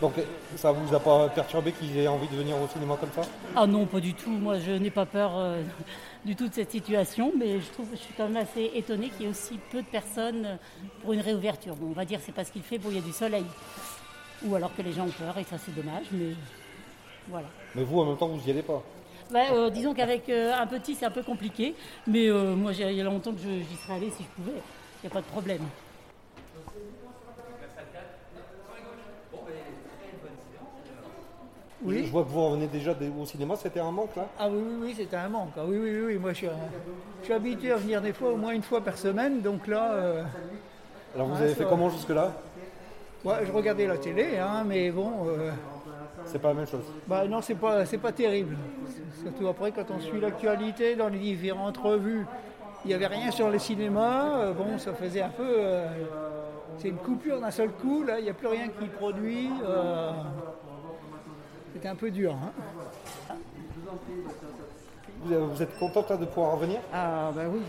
Donc 0.00 0.12
ça 0.56 0.70
vous 0.72 0.94
a 0.94 1.00
pas 1.00 1.28
perturbé 1.30 1.72
qu'ils 1.72 1.96
aient 1.98 2.06
envie 2.06 2.28
de 2.28 2.36
venir 2.36 2.54
au 2.60 2.68
cinéma 2.68 2.96
comme 3.00 3.10
ça? 3.12 3.28
Ah 3.56 3.66
non, 3.66 3.86
pas 3.86 3.98
du 3.98 4.14
tout. 4.14 4.30
Moi, 4.30 4.58
je 4.60 4.72
n'ai 4.72 4.90
pas 4.90 5.06
peur 5.06 5.32
euh, 5.34 5.62
du 6.24 6.36
tout 6.36 6.48
de 6.48 6.54
cette 6.54 6.70
situation, 6.70 7.32
mais 7.36 7.60
je 7.60 7.70
trouve, 7.72 7.88
je 7.92 7.96
suis 7.96 8.14
quand 8.16 8.28
même 8.28 8.36
assez 8.36 8.70
étonnée 8.74 9.08
qu'il 9.08 9.22
y 9.22 9.24
ait 9.24 9.30
aussi 9.30 9.58
peu 9.72 9.82
de 9.82 9.86
personnes 9.86 10.58
pour 11.02 11.12
une 11.12 11.20
réouverture. 11.20 11.74
Bon, 11.74 11.88
on 11.90 11.92
va 11.92 12.04
dire 12.04 12.20
que 12.20 12.26
c'est 12.26 12.32
parce 12.34 12.50
qu'il 12.50 12.62
fait, 12.62 12.78
bon, 12.78 12.90
il 12.90 12.96
y 12.96 12.98
a 12.98 13.02
du 13.02 13.12
soleil. 13.12 13.44
Ou 14.44 14.54
alors 14.54 14.74
que 14.76 14.82
les 14.82 14.92
gens 14.92 15.06
ont 15.06 15.10
peur, 15.10 15.36
et 15.38 15.44
ça 15.44 15.56
c'est 15.58 15.74
dommage, 15.74 16.06
mais 16.12 16.34
voilà. 17.28 17.46
Mais 17.74 17.82
vous, 17.84 18.00
en 18.00 18.04
même 18.06 18.16
temps, 18.16 18.28
vous 18.28 18.46
y 18.46 18.50
allez 18.50 18.62
pas. 18.62 18.82
Ouais, 19.32 19.48
euh, 19.52 19.70
disons 19.70 19.92
qu'avec 19.94 20.28
euh, 20.28 20.52
un 20.54 20.66
petit, 20.66 20.94
c'est 20.94 21.06
un 21.06 21.10
peu 21.10 21.22
compliqué, 21.22 21.74
mais 22.06 22.28
euh, 22.28 22.54
moi, 22.54 22.72
j'ai- 22.72 22.90
il 22.90 22.96
y 22.96 23.00
a 23.00 23.04
longtemps 23.04 23.32
que 23.32 23.38
j'y 23.38 23.76
serais 23.82 23.94
allée 23.94 24.10
si 24.10 24.22
je 24.22 24.28
pouvais. 24.42 24.56
Il 25.02 25.06
n'y 25.06 25.10
a 25.10 25.10
pas 25.10 25.20
de 25.20 25.26
problème. 25.26 25.62
Oui. 31.82 32.04
Je 32.06 32.10
vois 32.10 32.24
que 32.24 32.28
vous 32.30 32.44
revenez 32.46 32.66
déjà 32.68 32.94
au 33.20 33.26
cinéma, 33.26 33.54
c'était 33.56 33.80
un 33.80 33.90
manque 33.90 34.16
là 34.16 34.26
Ah 34.38 34.48
oui, 34.48 34.58
oui, 34.66 34.76
oui, 34.80 34.94
c'était 34.96 35.16
un 35.16 35.28
manque. 35.28 35.50
Ah 35.56 35.62
oui, 35.66 35.76
oui, 35.78 36.00
oui. 36.06 36.14
Moi, 36.18 36.32
je 36.32 36.36
suis, 36.38 36.46
un- 36.46 36.52
je 37.20 37.24
suis 37.26 37.34
habitué 37.34 37.70
à 37.72 37.76
venir 37.76 38.00
des 38.00 38.12
fois 38.14 38.30
au 38.30 38.36
moins 38.36 38.52
une 38.52 38.62
fois 38.62 38.80
par 38.80 38.96
semaine. 38.96 39.40
Donc 39.42 39.66
là, 39.66 39.92
euh, 39.92 40.22
Alors 41.14 41.28
vous 41.28 41.36
Ah, 41.38 41.42
avez 41.44 41.54
fait 41.54 41.64
comment 41.68 41.90
jusque-là? 41.90 42.32
Ouais, 43.26 43.46
je 43.46 43.52
regardais 43.52 43.86
la 43.86 43.98
télé, 43.98 44.38
hein, 44.38 44.64
mais 44.66 44.90
bon, 44.90 45.12
euh, 45.28 45.50
C'est 46.24 46.38
pas 46.40 46.48
la 46.48 46.54
même 46.54 46.66
chose. 46.66 46.84
bah 47.06 47.26
non, 47.26 47.40
c'est 47.42 47.54
pas, 47.54 47.84
c'est 47.84 47.98
pas 47.98 48.12
terrible. 48.12 48.56
Surtout 49.22 49.48
après, 49.48 49.72
quand 49.72 49.90
on 49.90 50.00
suit 50.00 50.20
l'actualité 50.20 50.94
dans 50.96 51.08
les 51.08 51.18
différentes 51.18 51.76
revues, 51.78 52.26
il 52.84 52.88
n'y 52.88 52.94
avait 52.94 53.06
rien 53.08 53.30
sur 53.30 53.50
les 53.50 53.58
cinémas. 53.58 54.38
euh, 54.38 54.52
bon, 54.52 54.78
ça 54.78 54.92
faisait 54.94 55.22
un 55.22 55.28
peu. 55.30 55.42
euh, 55.58 55.86
c'est 56.78 56.88
une 56.88 56.98
coupure 56.98 57.40
d'un 57.40 57.50
seul 57.50 57.70
coup. 57.70 58.04
Là, 58.04 58.18
il 58.18 58.24
n'y 58.24 58.30
a 58.30 58.34
plus 58.34 58.48
rien 58.48 58.68
qui 58.68 58.86
produit. 58.86 59.50
c'était 61.72 61.88
un 61.88 61.96
peu 61.96 62.10
dur. 62.10 62.34
hein. 62.34 62.52
Vous, 65.24 65.62
êtes 65.62 65.76
contente 65.78 66.20
de 66.20 66.26
pouvoir 66.26 66.52
revenir 66.52 66.80
Ah 66.92 67.30
ben 67.34 67.48
oui. 67.52 67.60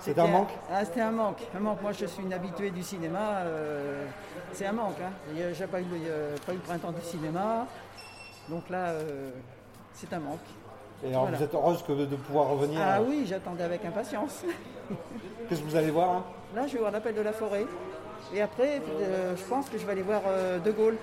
C'était 0.00 0.20
un 0.20 0.26
manque? 0.28 0.48
Ah, 0.72 0.84
c'était 0.84 1.00
un 1.02 1.10
manque. 1.10 1.42
Un 1.54 1.60
manque. 1.60 1.82
Moi, 1.82 1.92
je 1.92 2.06
suis 2.06 2.22
une 2.22 2.32
habituée 2.32 2.70
du 2.70 2.82
cinéma. 2.82 3.40
euh, 3.44 4.06
c'est 4.52 4.66
un 4.66 4.72
manque. 4.72 4.96
Hein. 5.00 5.12
J'ai 5.52 5.66
pas 5.66 5.80
eu, 5.80 5.84
pas 6.46 6.52
eu 6.52 6.56
le 6.56 6.62
printemps 6.62 6.92
du 6.92 7.02
cinéma. 7.02 7.66
Donc 8.48 8.68
là, 8.70 8.88
euh, 8.88 9.30
c'est 9.92 10.12
un 10.12 10.20
manque. 10.20 10.38
Et 11.04 11.08
alors 11.08 11.22
Voilà. 11.22 11.36
vous 11.36 11.44
êtes 11.44 11.54
heureuse 11.54 11.82
que 11.82 11.92
de, 11.92 12.16
pouvoir 12.16 12.48
revenir 12.48 12.80
Ah 12.82 12.98
euh, 12.98 13.04
oui, 13.06 13.24
j'attendais 13.26 13.64
avec 13.64 13.84
impatience. 13.84 14.42
Qu'est-ce 15.48 15.60
que 15.60 15.66
vous 15.66 15.76
allez 15.76 15.90
voir 15.90 16.10
hein? 16.10 16.24
Là, 16.54 16.66
je 16.66 16.72
vais 16.74 16.78
voir 16.80 16.92
l'appel 16.92 17.14
de 17.14 17.20
la 17.22 17.32
forêt. 17.32 17.66
Et 18.34 18.42
après, 18.42 18.82
je 19.36 19.44
pense 19.44 19.68
que 19.68 19.78
je 19.78 19.86
vais 19.86 19.92
aller 19.92 20.02
voir 20.02 20.22
De 20.64 20.70
Gaulle. 20.72 20.96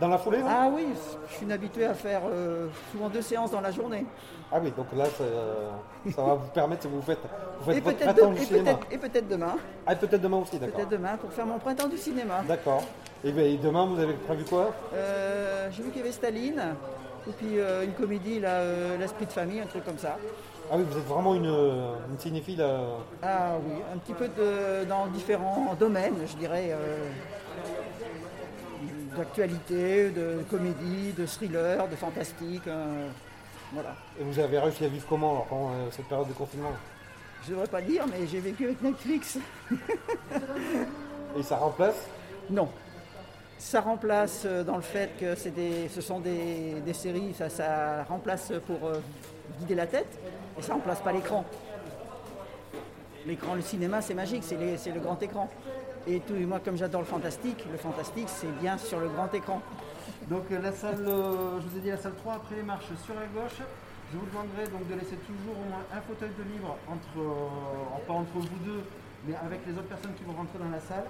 Dans 0.00 0.08
la 0.08 0.18
foulée 0.18 0.40
Ah 0.46 0.68
oui, 0.74 0.88
je 1.28 1.34
suis 1.34 1.44
une 1.44 1.52
habituée 1.52 1.86
à 1.86 1.94
faire 1.94 2.22
euh, 2.28 2.66
souvent 2.90 3.08
deux 3.08 3.22
séances 3.22 3.50
dans 3.52 3.60
la 3.60 3.70
journée. 3.70 4.04
Ah 4.52 4.58
oui, 4.62 4.72
donc 4.76 4.86
là, 4.96 5.04
ça, 5.06 5.22
euh, 5.22 5.70
ça 6.14 6.22
va 6.22 6.34
vous 6.34 6.48
permettre, 6.48 6.88
vous 6.88 7.00
faites, 7.00 7.18
vous 7.60 7.64
faites 7.66 7.76
Et 7.76 7.80
votre 7.80 7.98
printemps 7.98 8.30
de- 8.30 8.34
du 8.36 8.42
et 8.42 8.44
cinéma. 8.44 8.74
peut-être- 8.74 8.92
et 8.92 8.98
peut-être 8.98 9.28
demain. 9.28 9.56
Ah, 9.86 9.92
et 9.92 9.96
peut-être 9.96 10.20
demain 10.20 10.38
aussi, 10.38 10.58
d'accord. 10.58 10.74
Peut-être 10.76 10.88
demain 10.90 11.16
pour 11.16 11.32
faire 11.32 11.46
mon 11.46 11.58
printemps 11.58 11.86
du 11.88 11.96
cinéma. 11.96 12.42
D'accord. 12.48 12.82
Et, 13.22 13.30
ben, 13.30 13.44
et 13.46 13.56
demain, 13.56 13.86
vous 13.86 13.98
avez 14.00 14.14
prévu 14.14 14.44
quoi? 14.44 14.72
Euh, 14.94 15.68
J'ai 15.70 15.82
vu 15.84 15.90
qu'il 15.90 15.98
y 16.00 16.02
avait 16.04 16.12
Staline. 16.12 16.60
Et 17.26 17.32
puis 17.32 17.56
une 17.84 17.92
comédie, 17.94 18.38
là, 18.40 18.60
L'Esprit 19.00 19.24
de 19.26 19.32
famille, 19.32 19.60
un 19.60 19.66
truc 19.66 19.84
comme 19.84 19.96
ça. 19.98 20.18
Ah 20.70 20.74
oui, 20.76 20.84
vous 20.90 20.98
êtes 20.98 21.06
vraiment 21.06 21.34
une, 21.34 21.46
une 21.46 22.18
cinéphile. 22.18 22.60
euh, 22.60 22.96
Ah 23.22 23.52
oui, 23.64 23.76
un 23.94 23.98
petit 23.98 24.12
peu 24.12 24.28
de, 24.28 24.84
dans 24.86 25.06
différents 25.06 25.74
domaines, 25.78 26.16
je 26.26 26.36
dirais. 26.36 26.68
euh, 26.72 26.98
D'actualité, 29.16 30.10
de 30.10 30.42
comédie, 30.50 31.12
de 31.16 31.26
thriller, 31.26 31.86
de 31.88 31.96
fantastique. 31.96 32.66
euh, 32.66 33.08
voilà. 33.72 33.94
Et 34.20 34.24
vous 34.24 34.38
avez 34.38 34.58
réussi 34.58 34.84
à 34.84 34.88
vivre 34.88 35.06
comment 35.08 35.30
alors, 35.32 35.44
pendant 35.46 35.70
euh, 35.70 35.88
cette 35.90 36.06
période 36.06 36.28
de 36.28 36.32
confinement? 36.32 36.70
Je 37.44 37.50
ne 37.50 37.54
devrais 37.54 37.68
pas 37.68 37.80
dire, 37.82 38.04
mais 38.10 38.26
j'ai 38.26 38.40
vécu 38.40 38.64
avec 38.64 38.82
Netflix. 38.82 39.38
Et 41.38 41.42
ça 41.42 41.56
remplace? 41.56 41.96
Non. 42.50 42.68
Ça 43.58 43.80
remplace 43.80 44.42
euh, 44.46 44.64
dans 44.64 44.76
le 44.76 44.82
fait 44.82 45.10
que 45.18 45.34
c'est 45.34 45.50
des, 45.50 45.88
ce 45.88 46.00
sont 46.00 46.20
des, 46.20 46.80
des 46.84 46.92
séries, 46.92 47.34
ça, 47.36 47.48
ça 47.48 48.04
remplace 48.04 48.52
pour 48.66 48.88
euh, 48.88 49.00
guider 49.60 49.74
la 49.74 49.86
tête, 49.86 50.18
et 50.58 50.62
ça 50.62 50.74
remplace 50.74 51.00
pas 51.00 51.12
l'écran. 51.12 51.44
L'écran, 53.26 53.54
le 53.54 53.62
cinéma, 53.62 54.02
c'est 54.02 54.14
magique, 54.14 54.42
c'est 54.44 54.56
les- 54.56 54.76
c'est 54.76 54.90
le 54.92 55.00
grand 55.00 55.22
écran. 55.22 55.48
Et 56.06 56.20
tout, 56.20 56.34
moi, 56.34 56.60
comme 56.60 56.76
j'adore 56.76 57.00
le 57.00 57.06
fantastique, 57.06 57.64
le 57.70 57.78
fantastique, 57.78 58.28
c'est 58.28 58.52
bien 58.60 58.76
sur 58.76 59.00
le 59.00 59.08
grand 59.08 59.32
écran. 59.32 59.62
Donc 60.28 60.44
euh, 60.52 60.60
la 60.60 60.72
salle, 60.72 61.00
euh, 61.00 61.60
je 61.60 61.66
vous 61.66 61.78
ai 61.78 61.80
dit 61.80 61.88
la 61.88 61.96
salle 61.96 62.14
3 62.16 62.34
après 62.34 62.56
les 62.56 62.62
marches 62.62 62.92
sur 63.04 63.14
la 63.14 63.24
gauche. 63.26 63.56
Je 64.12 64.18
vous 64.18 64.26
demanderai 64.26 64.68
donc 64.68 64.86
de 64.86 64.94
laisser 64.94 65.16
toujours 65.16 65.56
au 65.56 65.68
moins 65.68 65.80
un 65.92 66.00
fauteuil 66.02 66.30
de 66.36 66.44
libre 66.44 66.76
entre, 66.88 67.18
euh, 67.18 68.06
pas 68.06 68.12
entre 68.12 68.36
vous 68.36 68.60
deux, 68.64 68.84
mais 69.26 69.34
avec 69.34 69.60
les 69.66 69.72
autres 69.72 69.88
personnes 69.88 70.12
qui 70.14 70.24
vont 70.24 70.34
rentrer 70.34 70.58
dans 70.58 70.68
la 70.68 70.80
salle. 70.80 71.08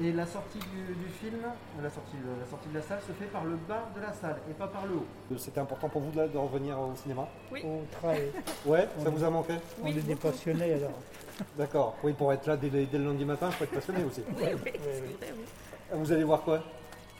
Et 0.00 0.10
la 0.12 0.24
sortie 0.24 0.58
du, 0.58 0.94
du 0.94 1.08
film, 1.20 1.42
la 1.82 1.90
sortie, 1.90 2.16
de- 2.16 2.40
la 2.40 2.46
sortie 2.48 2.68
de 2.70 2.74
la 2.74 2.82
salle 2.82 3.00
se 3.06 3.12
fait 3.12 3.26
par 3.26 3.44
le 3.44 3.56
bas 3.68 3.88
de 3.94 4.00
la 4.00 4.12
salle 4.12 4.36
et 4.50 4.54
pas 4.54 4.66
par 4.66 4.86
le 4.86 4.94
haut. 4.96 5.36
C'était 5.36 5.60
important 5.60 5.88
pour 5.90 6.00
vous 6.00 6.10
de, 6.18 6.26
de 6.28 6.38
revenir 6.38 6.80
au 6.80 6.94
cinéma 6.96 7.28
Au 7.52 7.82
travail. 7.92 8.30
Ouais, 8.66 8.88
ça 9.02 9.10
vous 9.10 9.22
a 9.22 9.28
manqué 9.28 9.54
On 9.82 9.86
est 9.88 9.92
des 10.00 10.16
passionnés 10.16 10.72
alors. 10.74 10.92
D'accord. 11.58 11.96
Oui, 12.02 12.14
pour 12.14 12.32
être 12.32 12.46
là 12.46 12.56
dès, 12.56 12.70
le 12.70 12.86
dès 12.86 12.96
le 12.98 13.04
lundi 13.04 13.24
matin, 13.26 13.48
il 13.50 13.52
faut 13.52 13.64
être 13.64 13.72
passionné 13.74 14.02
aussi. 14.04 14.22
Vous 15.94 16.10
allez 16.10 16.24
voir 16.24 16.40
quoi? 16.40 16.62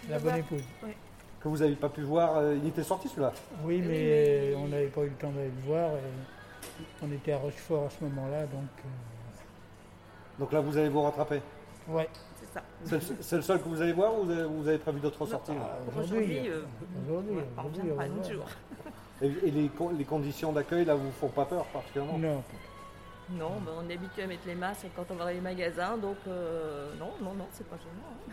La 0.08 0.18
bonne 0.18 0.36
épouse. 0.36 0.62
Que 1.40 1.48
vous 1.48 1.58
n'avez 1.58 1.74
pas 1.74 1.88
pu 1.90 2.02
voir, 2.02 2.38
euh, 2.38 2.56
il 2.62 2.68
était 2.68 2.82
sorti 2.84 3.08
celui-là? 3.08 3.32
Oui, 3.64 3.82
mais 3.86 4.54
on 4.56 4.68
n'avait 4.68 4.86
pas 4.86 5.02
eu 5.02 5.08
le 5.08 5.14
temps 5.16 5.30
d'aller 5.30 5.50
le 5.54 5.66
voir. 5.66 5.90
et 5.90 6.84
on 7.02 7.12
était 7.12 7.32
à 7.32 7.38
Rochefort 7.38 7.84
à 7.86 7.90
ce 7.90 8.02
moment-là, 8.04 8.42
donc. 8.46 8.68
Donc 10.38 10.52
là, 10.52 10.60
vous 10.60 10.76
allez 10.78 10.88
vous 10.88 11.02
rattraper? 11.02 11.42
Ouais. 11.88 12.08
C'est 12.84 13.00
ça. 13.00 13.14
C'est 13.20 13.36
le, 13.36 13.42
seul 13.42 13.62
que 13.62 13.68
vous 13.68 13.80
allez 13.80 13.92
voir 13.92 14.14
ou 14.18 14.24
vous 14.24 14.30
avez, 14.30 14.44
vous 14.44 14.68
avez 14.68 14.78
prévu 14.78 15.00
d'autres 15.00 15.24
sorties 15.26 15.52
Aujourd'hui, 15.98 16.48
euh, 16.48 16.62
Aujourd'hui, 17.08 17.36
reviendra 17.56 18.04
on 18.04 18.20
un 18.20 18.30
jour. 18.30 18.44
Et, 19.22 19.26
et 19.26 19.50
les, 19.50 19.68
con- 19.68 19.92
les 19.96 20.04
conditions 20.04 20.52
d'accueil 20.52 20.84
là 20.84 20.94
vous 20.94 21.10
font 21.12 21.28
pas 21.28 21.44
peur 21.44 21.64
particulièrement? 21.66 22.18
Non. 22.18 22.42
Non, 23.30 23.52
ben, 23.64 23.72
on 23.78 23.88
est 23.88 23.94
habitué 23.94 24.24
à 24.24 24.26
mettre 24.26 24.46
les 24.46 24.54
masques 24.54 24.86
quand 24.96 25.04
on 25.10 25.14
va 25.14 25.24
dans 25.24 25.30
les 25.30 25.40
magasins, 25.40 25.96
donc 25.96 26.16
euh, 26.26 26.92
non, 26.98 27.12
non, 27.22 27.32
non, 27.34 27.46
c'est 27.52 27.66
pas 27.68 27.76
gênant. 27.76 28.12
hein. 28.28 28.32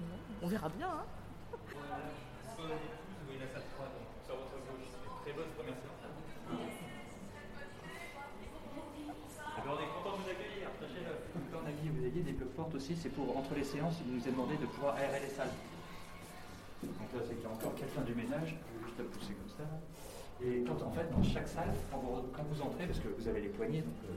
Non, 0.00 0.06
on 0.42 0.46
verra 0.46 0.68
bien. 0.70 0.86
Hein. 0.86 1.04
Aussi, 12.74 12.96
c'est 12.96 13.08
pour 13.08 13.36
entre 13.36 13.54
les 13.54 13.64
séances, 13.64 13.94
il 14.06 14.14
nous 14.14 14.22
a 14.22 14.30
demandé 14.30 14.56
de 14.56 14.66
pouvoir 14.66 14.96
aérer 14.96 15.20
les 15.20 15.28
salles. 15.34 15.52
Donc 16.82 17.12
là, 17.14 17.20
c'est 17.26 17.34
qu'il 17.34 17.44
y 17.44 17.46
a 17.46 17.50
encore 17.50 17.74
quelqu'un 17.74 18.00
du 18.02 18.14
ménage, 18.14 18.56
je 18.56 18.78
vais 18.78 18.86
juste 18.86 19.00
à 19.00 19.04
pousser 19.04 19.34
comme 19.34 19.50
ça. 19.56 19.64
Et 20.44 20.64
quand 20.66 20.84
en 20.84 20.90
fait, 20.90 21.08
dans 21.10 21.22
chaque 21.22 21.48
salle, 21.48 21.72
quand 21.90 21.98
vous, 21.98 22.22
quand 22.34 22.42
vous 22.50 22.62
entrez, 22.62 22.86
parce 22.86 22.98
que 22.98 23.08
vous 23.08 23.28
avez 23.28 23.40
les 23.40 23.48
poignées 23.48 23.82
donc, 23.82 23.94
euh, 24.10 24.14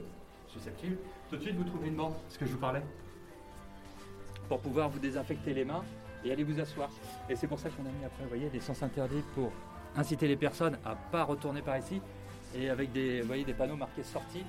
susceptibles, 0.48 0.98
tout 1.30 1.36
de 1.36 1.42
suite 1.42 1.56
vous 1.56 1.64
trouvez 1.64 1.88
une 1.88 1.96
bande, 1.96 2.14
ce 2.28 2.38
que 2.38 2.46
je 2.46 2.52
vous 2.52 2.58
parlais, 2.58 2.82
pour 4.48 4.60
pouvoir 4.60 4.88
vous 4.88 4.98
désinfecter 4.98 5.54
les 5.54 5.64
mains 5.64 5.84
et 6.24 6.32
aller 6.32 6.42
vous 6.42 6.58
asseoir. 6.58 6.90
Et 7.28 7.36
c'est 7.36 7.46
pour 7.46 7.58
ça 7.58 7.68
qu'on 7.70 7.86
a 7.86 7.90
mis 7.90 8.04
après, 8.04 8.24
vous 8.24 8.28
voyez, 8.28 8.48
des 8.48 8.60
sens 8.60 8.82
interdits 8.82 9.22
pour 9.34 9.52
inciter 9.96 10.26
les 10.26 10.36
personnes 10.36 10.76
à 10.84 10.96
pas 10.96 11.24
retourner 11.24 11.62
par 11.62 11.78
ici, 11.78 12.00
et 12.54 12.70
avec 12.70 12.92
des, 12.92 13.20
vous 13.20 13.26
voyez, 13.28 13.44
des 13.44 13.54
panneaux 13.54 13.76
marqués 13.76 14.02
sortie 14.02 14.44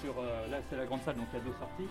sur 0.00 0.14
euh, 0.18 0.48
là 0.48 0.58
c'est 0.68 0.76
la 0.76 0.86
grande 0.86 1.02
salle 1.02 1.16
donc 1.16 1.26
il 1.32 1.38
y 1.38 1.42
a 1.42 1.44
deux 1.44 1.58
sorties 1.58 1.88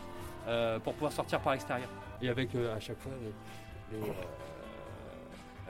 euh, 0.47 0.79
pour 0.79 0.93
pouvoir 0.93 1.11
sortir 1.11 1.39
par 1.39 1.53
l'extérieur 1.53 1.89
et 2.21 2.29
avec 2.29 2.53
euh, 2.55 2.75
à 2.75 2.79
chaque 2.79 2.99
fois 2.99 3.11
les- 3.21 3.97
les, 3.97 4.03
euh, 4.03 4.11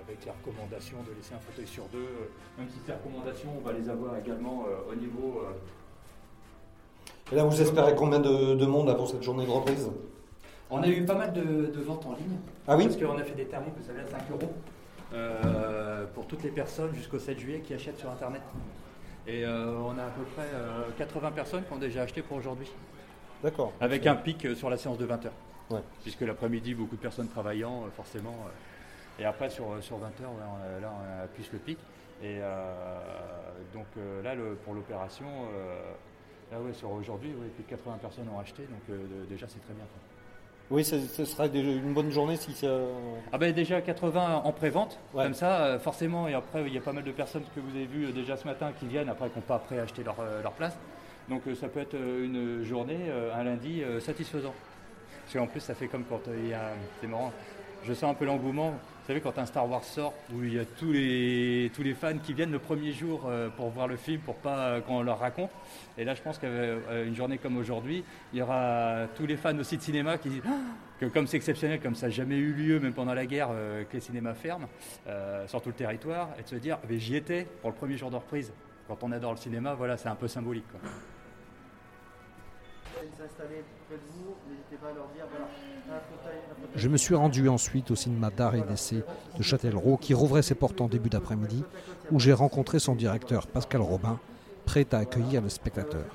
avec 0.03 0.23
les 0.25 0.31
recommandations 0.31 0.97
de 1.03 1.15
laisser 1.15 1.33
un 1.33 1.39
fauteuil 1.39 1.67
sur 1.67 1.85
deux 1.85 2.29
même 2.57 2.67
si 2.69 2.79
ces 2.85 2.93
recommandations 2.93 3.49
on 3.57 3.61
va 3.65 3.73
les 3.73 3.89
avoir 3.89 4.17
également 4.17 4.65
euh, 4.67 4.91
au 4.91 4.95
niveau 4.95 5.43
euh, 5.45 5.51
Et 7.31 7.35
là 7.35 7.43
vous 7.43 7.61
espérez 7.61 7.95
combien 7.95 8.19
de, 8.19 8.55
de 8.55 8.65
monde 8.65 8.95
pour 8.95 9.09
cette 9.09 9.23
journée 9.23 9.45
de 9.45 9.51
reprise? 9.51 9.89
On 10.69 10.81
a 10.81 10.87
eu 10.87 11.03
pas 11.05 11.15
mal 11.15 11.33
de, 11.33 11.41
de 11.65 11.81
ventes 11.81 12.05
en 12.05 12.13
ligne. 12.13 12.37
Ah 12.67 12.77
oui? 12.77 12.85
Parce 12.87 12.95
qu'on 12.97 13.17
a 13.17 13.23
fait 13.23 13.35
des 13.35 13.43
tarifs, 13.45 13.73
vous 13.75 13.85
savez, 13.85 13.99
à 13.99 14.07
5 14.07 14.31
euros 14.31 14.53
euh, 15.13 16.05
pour 16.13 16.25
toutes 16.27 16.43
les 16.43 16.49
personnes 16.49 16.93
jusqu'au 16.95 17.19
7 17.19 17.37
juillet 17.37 17.59
qui 17.59 17.73
achètent 17.73 17.99
sur 17.99 18.09
Internet. 18.09 18.41
Et 19.27 19.43
euh, 19.45 19.73
on 19.79 19.97
a 19.99 20.03
à 20.03 20.09
peu 20.09 20.23
près 20.35 20.47
euh, 20.53 20.83
80 20.97 21.31
personnes 21.31 21.63
qui 21.65 21.73
ont 21.73 21.77
déjà 21.77 22.03
acheté 22.03 22.21
pour 22.21 22.37
aujourd'hui. 22.37 22.71
D'accord. 23.43 23.71
Avec 23.81 24.05
un 24.07 24.15
pic 24.15 24.45
euh, 24.45 24.55
sur 24.55 24.69
la 24.69 24.77
séance 24.77 24.97
de 24.97 25.05
20h. 25.07 25.29
Ouais. 25.71 25.79
Puisque 26.03 26.21
l'après-midi, 26.21 26.73
beaucoup 26.73 26.95
de 26.95 27.01
personnes 27.01 27.27
travaillant, 27.27 27.83
euh, 27.85 27.89
forcément. 27.95 28.35
euh, 28.45 29.21
et 29.21 29.25
après, 29.25 29.49
sur, 29.49 29.65
sur 29.81 29.97
20h, 29.97 30.81
là, 30.81 30.91
on 30.91 31.23
a 31.23 31.27
plus 31.27 31.49
le 31.51 31.59
pic. 31.59 31.77
Et 32.23 32.39
donc 33.73 33.85
là, 34.23 34.33
le- 34.35 34.55
pour 34.63 34.73
l'opération, 34.73 35.25
là, 36.51 36.59
ouais, 36.59 36.73
sur 36.73 36.91
aujourd'hui, 36.91 37.29
ouais, 37.29 37.47
plus 37.55 37.63
de 37.63 37.69
80 37.69 37.97
personnes 38.01 38.27
ont 38.33 38.39
acheté. 38.39 38.63
Donc 38.63 38.97
déjà, 39.29 39.47
c'est 39.47 39.59
très 39.63 39.73
bien. 39.73 39.83
Oui, 40.71 40.85
ce, 40.85 41.25
sera 41.25 41.47
une 41.47 41.93
bonne 41.93 42.09
journée 42.11 42.37
si 42.37 42.53
ça. 42.53 42.67
Ah 43.33 43.37
ben 43.37 43.53
déjà 43.53 43.81
80 43.81 44.41
en 44.45 44.51
pré-vente, 44.53 44.97
Ouais. 45.13 45.23
comme 45.25 45.33
ça, 45.33 45.77
forcément, 45.79 46.27
et 46.29 46.33
après 46.33 46.63
il 46.65 46.73
y 46.73 46.77
a 46.77 46.81
pas 46.81 46.93
mal 46.93 47.03
de 47.03 47.11
personnes 47.11 47.43
que 47.53 47.59
vous 47.59 47.75
avez 47.75 47.85
vues 47.85 48.11
déjà 48.13 48.37
ce 48.37 48.45
matin 48.47 48.71
qui 48.79 48.85
viennent 48.87 49.09
après 49.09 49.29
qui 49.29 49.35
n'ont 49.37 49.41
pas 49.45 49.59
préacheté 49.59 50.01
leur, 50.03 50.15
euh, 50.21 50.41
leur 50.41 50.53
place. 50.53 50.77
Donc 51.31 51.47
euh, 51.47 51.55
ça 51.55 51.69
peut 51.69 51.79
être 51.79 51.93
euh, 51.93 52.25
une 52.25 52.61
journée, 52.65 53.07
euh, 53.07 53.33
un 53.33 53.45
lundi 53.45 53.81
satisfaisant. 54.01 54.53
Parce 55.23 55.33
qu'en 55.33 55.47
plus 55.47 55.61
ça 55.61 55.73
fait 55.73 55.87
comme 55.87 56.03
quand 56.03 56.19
il 56.27 56.49
y 56.49 56.53
a, 56.53 56.73
c'est 56.99 57.07
marrant, 57.07 57.31
je 57.85 57.93
sens 57.93 58.11
un 58.11 58.13
peu 58.13 58.25
l'engouement. 58.25 58.71
Vous 58.71 59.07
savez 59.07 59.21
quand 59.21 59.37
un 59.37 59.45
Star 59.45 59.67
Wars 59.69 59.83
sort, 59.83 60.13
où 60.33 60.43
il 60.43 60.53
y 60.53 60.59
a 60.59 60.65
tous 60.65 60.91
les, 60.91 61.71
tous 61.73 61.83
les 61.83 61.93
fans 61.93 62.17
qui 62.17 62.33
viennent 62.33 62.51
le 62.51 62.59
premier 62.59 62.91
jour 62.91 63.31
pour 63.55 63.69
voir 63.69 63.87
le 63.87 63.95
film, 63.95 64.19
pour 64.19 64.35
pas 64.35 64.81
qu'on 64.81 65.01
leur 65.01 65.19
raconte. 65.19 65.49
Et 65.97 66.03
là 66.03 66.13
je 66.13 66.21
pense 66.21 66.37
qu'une 66.37 67.15
journée 67.15 67.37
comme 67.37 67.57
aujourd'hui, 67.57 68.03
il 68.33 68.39
y 68.39 68.41
aura 68.41 69.07
tous 69.15 69.25
les 69.25 69.37
fans 69.37 69.57
aussi 69.57 69.77
de 69.77 69.81
cinéma 69.81 70.17
qui 70.17 70.29
disent 70.29 70.43
que 70.99 71.05
comme 71.05 71.27
c'est 71.27 71.37
exceptionnel, 71.37 71.79
comme 71.79 71.95
ça 71.95 72.07
n'a 72.07 72.11
jamais 72.11 72.35
eu 72.35 72.51
lieu, 72.51 72.79
même 72.79 72.93
pendant 72.93 73.13
la 73.13 73.25
guerre, 73.25 73.49
que 73.89 73.93
les 73.93 74.01
cinémas 74.01 74.33
ferment 74.33 74.67
sur 75.47 75.61
tout 75.61 75.69
le 75.69 75.75
territoire, 75.75 76.29
et 76.37 76.43
de 76.43 76.47
se 76.47 76.55
dire, 76.55 76.77
j'y 76.89 77.15
étais 77.15 77.47
pour 77.61 77.69
le 77.69 77.75
premier 77.75 77.97
jour 77.97 78.11
de 78.11 78.17
reprise. 78.17 78.51
Quand 78.87 79.01
on 79.03 79.11
adore 79.11 79.31
le 79.31 79.37
cinéma, 79.37 79.73
voilà, 79.73 79.95
c'est 79.97 80.09
un 80.09 80.15
peu 80.15 80.27
symbolique. 80.27 80.69
quoi. 80.69 80.81
Je 86.75 86.87
me 86.87 86.97
suis 86.97 87.15
rendu 87.15 87.47
ensuite 87.49 87.91
au 87.91 87.95
cinéma 87.95 88.29
d'art 88.29 88.55
et 88.55 88.61
d'essai 88.61 89.03
de 89.37 89.43
Châtellerault 89.43 89.97
qui 89.97 90.13
rouvrait 90.13 90.41
ses 90.41 90.55
portes 90.55 90.79
en 90.81 90.87
début 90.87 91.09
d'après-midi 91.09 91.63
où 92.11 92.19
j'ai 92.19 92.33
rencontré 92.33 92.79
son 92.79 92.95
directeur 92.95 93.47
Pascal 93.47 93.81
Robin, 93.81 94.19
prêt 94.65 94.87
à 94.91 94.97
accueillir 94.99 95.41
le 95.41 95.49
spectateur. 95.49 96.05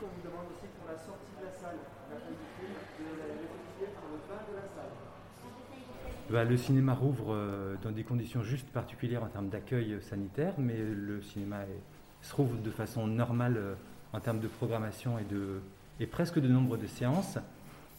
Bah, 6.30 6.42
le 6.44 6.56
cinéma 6.56 6.92
rouvre 6.92 7.32
euh, 7.32 7.76
dans 7.84 7.92
des 7.92 8.02
conditions 8.02 8.42
juste 8.42 8.68
particulières 8.70 9.22
en 9.22 9.28
termes 9.28 9.48
d'accueil 9.48 9.92
euh, 9.94 10.00
sanitaire, 10.00 10.54
mais 10.58 10.76
le 10.76 11.22
cinéma 11.22 11.62
est- 11.62 12.26
se 12.26 12.34
rouvre 12.34 12.56
de 12.56 12.70
façon 12.70 13.06
normale 13.06 13.56
euh, 13.56 13.74
en 14.12 14.18
termes 14.18 14.40
de 14.40 14.48
programmation 14.48 15.18
et 15.20 15.24
de, 15.24 15.60
et 16.00 16.06
presque 16.06 16.38
de 16.38 16.48
nombre 16.48 16.76
de 16.76 16.86
séances. 16.86 17.38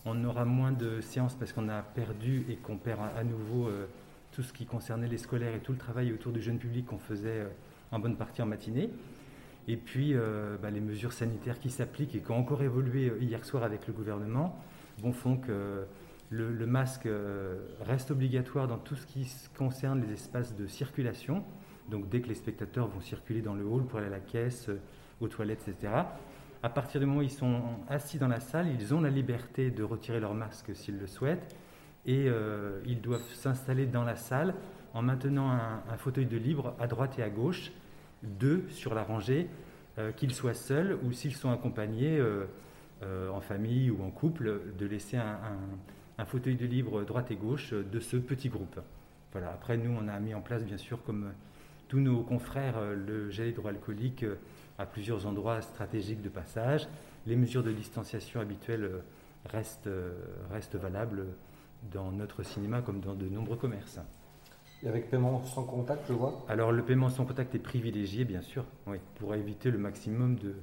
On 0.05 0.23
aura 0.23 0.45
moins 0.45 0.71
de 0.71 1.01
séances 1.01 1.35
parce 1.35 1.51
qu'on 1.51 1.69
a 1.69 1.81
perdu 1.81 2.45
et 2.49 2.55
qu'on 2.55 2.77
perd 2.77 3.01
à, 3.17 3.23
nouveau 3.23 3.67
euh, 3.67 3.87
tout 4.31 4.43
ce 4.43 4.53
qui 4.53 4.65
concernait 4.65 5.07
les 5.07 5.17
scolaires 5.17 5.55
et 5.55 5.59
tout 5.59 5.73
le 5.73 5.77
travail 5.77 6.13
autour 6.13 6.31
du 6.31 6.41
jeune 6.41 6.59
public 6.59 6.85
qu'on 6.85 6.99
faisait 6.99 7.41
euh, 7.41 7.49
en 7.91 7.99
bonne 7.99 8.15
partie 8.15 8.41
en 8.41 8.45
matinée. 8.45 8.89
Et 9.67 9.75
puis 9.75 10.13
euh, 10.13 10.55
bah, 10.61 10.69
les 10.69 10.79
mesures 10.79 11.11
sanitaires 11.11 11.59
qui 11.59 11.69
s'appliquent 11.69 12.15
et 12.15 12.19
qui 12.19 12.31
ont 12.31 12.39
encore 12.39 12.61
évolué 12.61 13.11
hier 13.19 13.43
soir 13.43 13.63
avec 13.63 13.87
le 13.87 13.93
gouvernement 13.93 14.57
font 15.13 15.37
que 15.37 15.85
le, 16.29 16.65
masque 16.65 17.07
reste 17.81 18.11
obligatoire 18.11 18.67
dans 18.67 18.77
tout 18.77 18.95
ce 18.95 19.05
qui 19.05 19.31
concerne 19.57 20.01
les 20.01 20.13
espaces 20.13 20.55
de 20.55 20.67
circulation. 20.67 21.43
Donc 21.89 22.09
dès 22.09 22.21
que 22.21 22.27
les 22.27 22.35
spectateurs 22.35 22.87
vont 22.87 23.01
circuler 23.01 23.41
dans 23.41 23.53
le 23.53 23.63
hall 23.63 23.85
pour 23.85 23.99
aller 23.99 24.07
à 24.07 24.11
la 24.11 24.19
caisse, 24.19 24.69
aux 25.21 25.27
toilettes, 25.27 25.67
etc. 25.67 25.93
À 26.63 26.69
partir 26.69 26.99
du 26.99 27.05
moment 27.05 27.19
où 27.19 27.23
ils 27.23 27.29
sont 27.29 27.61
assis 27.87 28.17
dans 28.17 28.27
la 28.27 28.39
salle, 28.39 28.67
ils 28.67 28.93
ont 28.93 29.01
la 29.01 29.11
liberté 29.11 29.69
de 29.69 29.83
retirer 29.83 30.19
leur 30.19 30.33
masque 30.33 30.75
s'ils 30.75 30.97
le 30.97 31.05
souhaitent 31.05 31.55
et 32.07 32.25
euh, 32.27 32.79
ils 32.85 32.99
doivent 32.99 33.31
s'installer 33.33 33.85
dans 33.85 34.03
la 34.03 34.15
salle 34.15 34.55
en 34.93 35.03
maintenant 35.03 35.51
un, 35.51 35.97
fauteuil 35.97 36.25
de 36.25 36.37
libre 36.37 36.73
à 36.79 36.87
droite 36.87 37.19
et 37.19 37.23
à 37.23 37.29
gauche, 37.29 37.71
deux 38.23 38.63
sur 38.69 38.95
la 38.95 39.03
rangée, 39.03 39.47
euh, 39.99 40.11
qu'ils 40.11 40.33
soient 40.33 40.55
seuls 40.55 40.97
ou 41.03 41.11
s'ils 41.11 41.35
sont 41.35 41.51
accompagnés 41.51 42.17
euh, 42.17 43.29
en 43.29 43.41
famille 43.41 43.91
ou 43.91 44.03
en 44.03 44.09
couple, 44.09 44.61
de 44.79 44.85
laisser 44.87 45.17
un, 45.17 46.25
fauteuil 46.25 46.55
de 46.55 46.65
libre 46.65 47.03
droite 47.03 47.29
et 47.29 47.35
gauche 47.35 47.73
de 47.73 47.99
ce 47.99 48.17
petit 48.17 48.49
groupe. 48.49 48.79
Voilà. 49.31 49.49
Après, 49.49 49.77
nous, 49.77 49.95
on 49.95 50.07
a 50.07 50.19
mis 50.19 50.33
en 50.33 50.41
place, 50.41 50.63
bien 50.63 50.77
sûr, 50.77 51.03
comme 51.03 51.31
tous 51.87 51.99
nos 51.99 52.23
confrères, 52.23 52.81
le 52.95 53.29
gel 53.29 53.49
hydroalcoolique 53.49 54.25
à 54.77 54.85
plusieurs 54.85 55.25
endroits 55.25 55.61
stratégiques 55.61 56.21
de 56.21 56.29
passage. 56.29 56.87
Les 57.25 57.35
mesures 57.35 57.63
de 57.63 57.71
distanciation 57.71 58.39
habituelles 58.39 58.83
euh, 58.83 58.99
restent, 59.45 59.87
euh, 59.87 60.13
restent 60.51 60.75
valables 60.75 61.25
dans 61.91 62.11
notre 62.11 62.43
cinéma 62.43 62.81
comme 62.81 62.99
dans 62.99 63.15
de 63.15 63.27
nombreux 63.27 63.57
commerces. 63.57 63.99
Et 64.83 64.87
avec 64.87 65.09
paiement 65.09 65.43
sans 65.43 65.63
contact, 65.63 66.05
je 66.07 66.13
vois? 66.13 66.45
Alors 66.47 66.71
le 66.71 66.83
paiement 66.83 67.09
sans 67.09 67.25
contact 67.25 67.55
est 67.55 67.59
privilégié, 67.59 68.25
bien 68.25 68.41
sûr, 68.41 68.63
oui, 68.85 68.97
pour 69.15 69.33
éviter 69.33 69.71
le 69.71 69.79
maximum 69.79 70.35
de, 70.35 70.53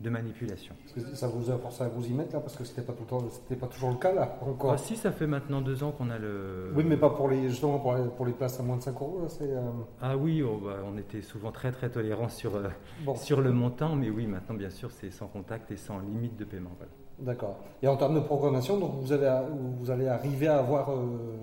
de 0.00 0.10
manipulation. 0.10 0.74
Ça 1.14 1.28
vous 1.28 1.50
a 1.50 1.56
forcé 1.56 1.84
à 1.84 1.88
vous 1.88 2.04
y 2.06 2.12
mettre 2.12 2.34
là, 2.34 2.40
parce 2.40 2.56
que 2.56 2.64
c'était 2.64 2.82
pas 2.82 2.92
tout 2.92 3.02
le 3.04 3.08
temps, 3.08 3.24
c'était 3.30 3.56
pas 3.58 3.68
toujours 3.68 3.90
le 3.90 3.96
cas 3.96 4.12
là, 4.12 4.38
encore. 4.42 4.72
Ah, 4.72 4.76
si, 4.78 4.96
ça 4.96 5.12
fait 5.12 5.26
maintenant 5.26 5.60
deux 5.60 5.82
ans 5.84 5.92
qu'on 5.92 6.10
a 6.10 6.18
le... 6.18 6.72
Oui, 6.74 6.84
mais 6.84 6.96
pas 6.96 7.10
pour 7.10 7.28
les, 7.28 7.48
justement 7.48 7.78
pour 7.78 7.94
les, 7.94 8.04
pour 8.04 8.26
les 8.26 8.32
places 8.32 8.58
à 8.58 8.62
moins 8.62 8.76
de 8.76 8.82
5 8.82 8.92
euros. 9.00 9.20
là, 9.22 9.28
c'est, 9.28 9.50
euh, 9.50 9.60
Ah 10.02 10.16
oui, 10.16 10.42
oh, 10.42 10.60
bah, 10.64 10.76
on 10.84 10.98
était 10.98 11.22
souvent 11.22 11.52
très 11.52 11.70
très 11.72 11.90
tolérants 11.90 12.28
sur, 12.28 12.56
euh, 12.56 12.68
Bon. 13.04 13.14
sur 13.14 13.40
le 13.40 13.52
montant, 13.52 13.94
mais 13.96 14.10
oui, 14.10 14.26
maintenant 14.26 14.54
bien 14.56 14.70
sûr 14.70 14.90
c'est 14.90 15.10
sans 15.10 15.26
contact 15.28 15.70
et 15.70 15.76
sans 15.76 16.00
limite 16.00 16.36
de 16.36 16.44
paiement. 16.44 16.70
voilà. 16.76 16.90
D'accord. 17.20 17.60
Et 17.80 17.86
en 17.86 17.96
termes 17.96 18.16
de 18.16 18.20
programmation, 18.20 18.76
donc 18.78 18.96
vous 19.00 19.12
allez, 19.12 19.32
vous 19.78 19.90
allez 19.90 20.08
arriver 20.08 20.48
à 20.48 20.58
avoir 20.58 20.90
euh, 20.90 21.36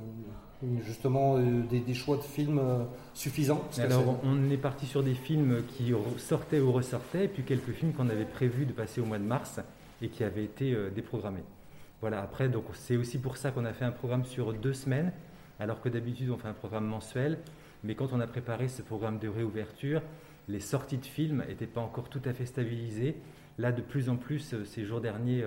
justement 0.85 1.37
euh, 1.37 1.61
des, 1.69 1.79
des 1.79 1.93
choix 1.93 2.17
de 2.17 2.21
films 2.21 2.59
euh, 2.59 2.83
suffisants. 3.13 3.63
Alors 3.79 4.19
on 4.23 4.49
est 4.49 4.57
parti 4.57 4.85
sur 4.85 5.03
des 5.03 5.13
films 5.13 5.63
qui 5.69 5.93
sortaient 6.17 6.59
ou 6.59 6.71
ressortaient, 6.71 7.25
et 7.25 7.27
puis 7.27 7.43
quelques 7.43 7.71
films 7.71 7.93
qu'on 7.93 8.09
avait 8.09 8.25
prévu 8.25 8.65
de 8.65 8.73
passer 8.73 9.01
au 9.01 9.05
mois 9.05 9.19
de 9.19 9.23
mars 9.23 9.59
et 10.01 10.09
qui 10.09 10.23
avaient 10.23 10.43
été 10.43 10.73
euh, 10.73 10.89
déprogrammés. 10.89 11.43
Voilà, 12.01 12.21
après, 12.21 12.49
donc 12.49 12.65
c'est 12.73 12.97
aussi 12.97 13.19
pour 13.19 13.37
ça 13.37 13.51
qu'on 13.51 13.65
a 13.65 13.73
fait 13.73 13.85
un 13.85 13.91
programme 13.91 14.25
sur 14.25 14.53
deux 14.53 14.73
semaines, 14.73 15.11
alors 15.59 15.81
que 15.81 15.89
d'habitude 15.89 16.29
on 16.31 16.37
fait 16.37 16.47
un 16.47 16.53
programme 16.53 16.85
mensuel, 16.85 17.37
mais 17.83 17.95
quand 17.95 18.13
on 18.13 18.19
a 18.19 18.27
préparé 18.27 18.67
ce 18.67 18.81
programme 18.81 19.19
de 19.19 19.27
réouverture, 19.27 20.01
les 20.47 20.59
sorties 20.59 20.97
de 20.97 21.05
films 21.05 21.43
n'étaient 21.47 21.67
pas 21.67 21.81
encore 21.81 22.09
tout 22.09 22.21
à 22.25 22.33
fait 22.33 22.45
stabilisées. 22.45 23.15
Là, 23.59 23.71
de 23.71 23.81
plus 23.81 24.09
en 24.09 24.15
plus, 24.15 24.55
ces 24.65 24.85
jours 24.85 25.01
derniers, 25.01 25.43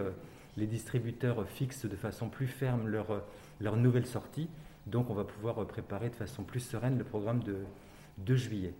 les 0.56 0.66
distributeurs 0.66 1.44
fixent 1.48 1.86
de 1.86 1.96
façon 1.96 2.28
plus 2.28 2.46
ferme 2.46 2.86
leurs 2.86 3.22
leurs 3.60 3.76
nouvelles 3.76 4.06
sorties. 4.06 4.48
Donc, 4.86 5.10
on 5.10 5.14
va 5.14 5.24
pouvoir 5.24 5.60
euh, 5.62 5.66
préparer 5.66 6.10
de 6.10 6.16
façon 6.16 6.42
plus 6.44 6.60
sereine 6.60 6.98
le 6.98 7.04
programme 7.04 7.42
de, 7.42 7.56
de 8.18 8.34
juillet. 8.36 8.74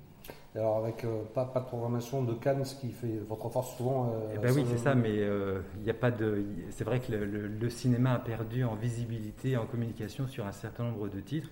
Alors 0.55 0.79
avec 0.79 1.05
euh, 1.05 1.23
pas, 1.35 1.45
pas 1.45 1.61
de 1.61 1.67
programmation 1.67 2.23
de 2.23 2.33
Cannes, 2.35 2.65
ce 2.65 2.77
qui 2.77 2.91
fait 2.93 3.19
votre 3.29 3.49
force 3.51 3.77
souvent. 3.77 4.13
euh, 4.15 4.33
Eh 4.35 4.39
ben 4.39 4.53
oui, 4.55 4.65
c'est 4.71 4.79
ça, 4.79 4.95
mais 4.95 5.19
euh, 5.21 5.61
il 5.81 5.85
y 5.87 5.91
a 5.91 5.95
pas 5.95 6.11
de. 6.11 6.45
C'est 6.71 6.85
vrai 6.85 7.01
que 7.01 7.11
le, 7.13 7.25
le- 7.25 7.49
le 7.49 7.71
cinéma 7.71 8.13
a 8.15 8.19
perdu 8.19 8.65
en 8.65 8.75
visibilité, 8.75 9.57
en 9.57 9.67
communication 9.67 10.27
sur 10.29 10.47
un 10.47 10.53
certain 10.53 10.85
nombre 10.85 11.09
de 11.09 11.21
titres, 11.21 11.51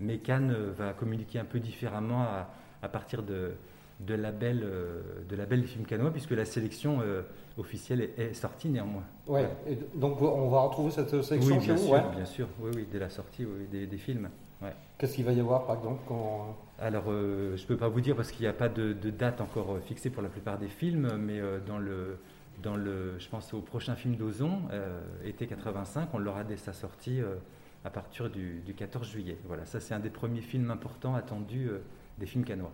mais 0.00 0.18
Cannes 0.18 0.54
va 0.76 0.92
communiquer 0.94 1.38
un 1.38 1.44
peu 1.44 1.60
différemment 1.60 2.22
à, 2.22 2.48
à 2.82 2.88
partir 2.88 3.22
de, 3.22 3.52
de 4.00 4.14
labels, 4.14 4.62
euh, 4.62 5.00
de 5.28 5.36
labels 5.36 5.62
des 5.62 5.66
films 5.66 5.84
cannois, 5.86 6.10
puisque 6.12 6.30
la 6.30 6.44
sélection 6.44 7.00
euh, 7.02 7.22
officielle 7.56 8.00
est, 8.16 8.32
sortie 8.34 8.68
néanmoins. 8.68 9.02
Ouais. 9.26 9.48
Et 9.66 9.76
donc 9.94 10.20
on 10.22 10.48
va 10.48 10.60
retrouver 10.60 10.90
cette 10.90 11.10
sélection 11.22 11.54
Oui, 11.56 11.60
chez 11.60 11.66
bien 11.66 11.74
vous. 11.74 11.82
sûr, 11.84 11.92
ouais. 11.92 12.02
bien 12.14 12.24
sûr, 12.24 12.48
oui, 12.60 12.70
oui, 12.74 12.86
dès 12.90 12.98
la 13.00 13.08
sortie 13.10 13.44
oui, 13.44 13.66
des, 13.70 13.86
des 13.86 13.98
films. 13.98 14.28
ouais. 14.62 14.72
Qu'est-ce 14.98 15.14
qu'il 15.16 15.24
va 15.24 15.32
y 15.32 15.40
avoir 15.40 15.66
par 15.66 15.76
exemple 15.76 16.02
quand 16.06 16.56
Alors, 16.78 17.04
euh, 17.08 17.56
je 17.56 17.62
ne 17.62 17.66
peux 17.68 17.76
pas 17.76 17.88
vous 17.88 18.00
dire 18.00 18.14
parce 18.16 18.30
qu'il 18.30 18.42
n'y 18.42 18.48
a 18.48 18.52
pas 18.52 18.68
de, 18.68 18.92
de 18.92 19.10
date 19.10 19.40
encore 19.40 19.72
euh, 19.72 19.80
fixée 19.80 20.10
pour 20.10 20.22
la 20.22 20.28
plupart 20.28 20.58
des 20.58 20.68
films, 20.68 21.16
mais 21.18 21.40
euh, 21.40 21.58
dans 21.66 21.78
le, 21.78 22.18
dans 22.62 22.76
le, 22.76 23.18
je 23.18 23.28
pense 23.28 23.52
au 23.54 23.60
prochain 23.60 23.96
film 23.96 24.14
d'Ozon, 24.16 24.60
euh, 24.72 25.00
été 25.24 25.46
85, 25.48 26.08
on 26.14 26.18
l'aura 26.18 26.44
dès 26.44 26.56
sa 26.56 26.72
sortie 26.72 27.20
euh, 27.20 27.34
à 27.84 27.90
partir 27.90 28.30
du, 28.30 28.60
du 28.64 28.74
14 28.74 29.08
juillet. 29.08 29.38
Voilà, 29.46 29.66
ça 29.66 29.80
c'est 29.80 29.94
un 29.94 30.00
des 30.00 30.10
premiers 30.10 30.40
films 30.40 30.70
importants 30.70 31.14
attendus 31.16 31.68
euh, 31.68 31.78
des 32.18 32.26
films 32.26 32.44
canois. 32.44 32.72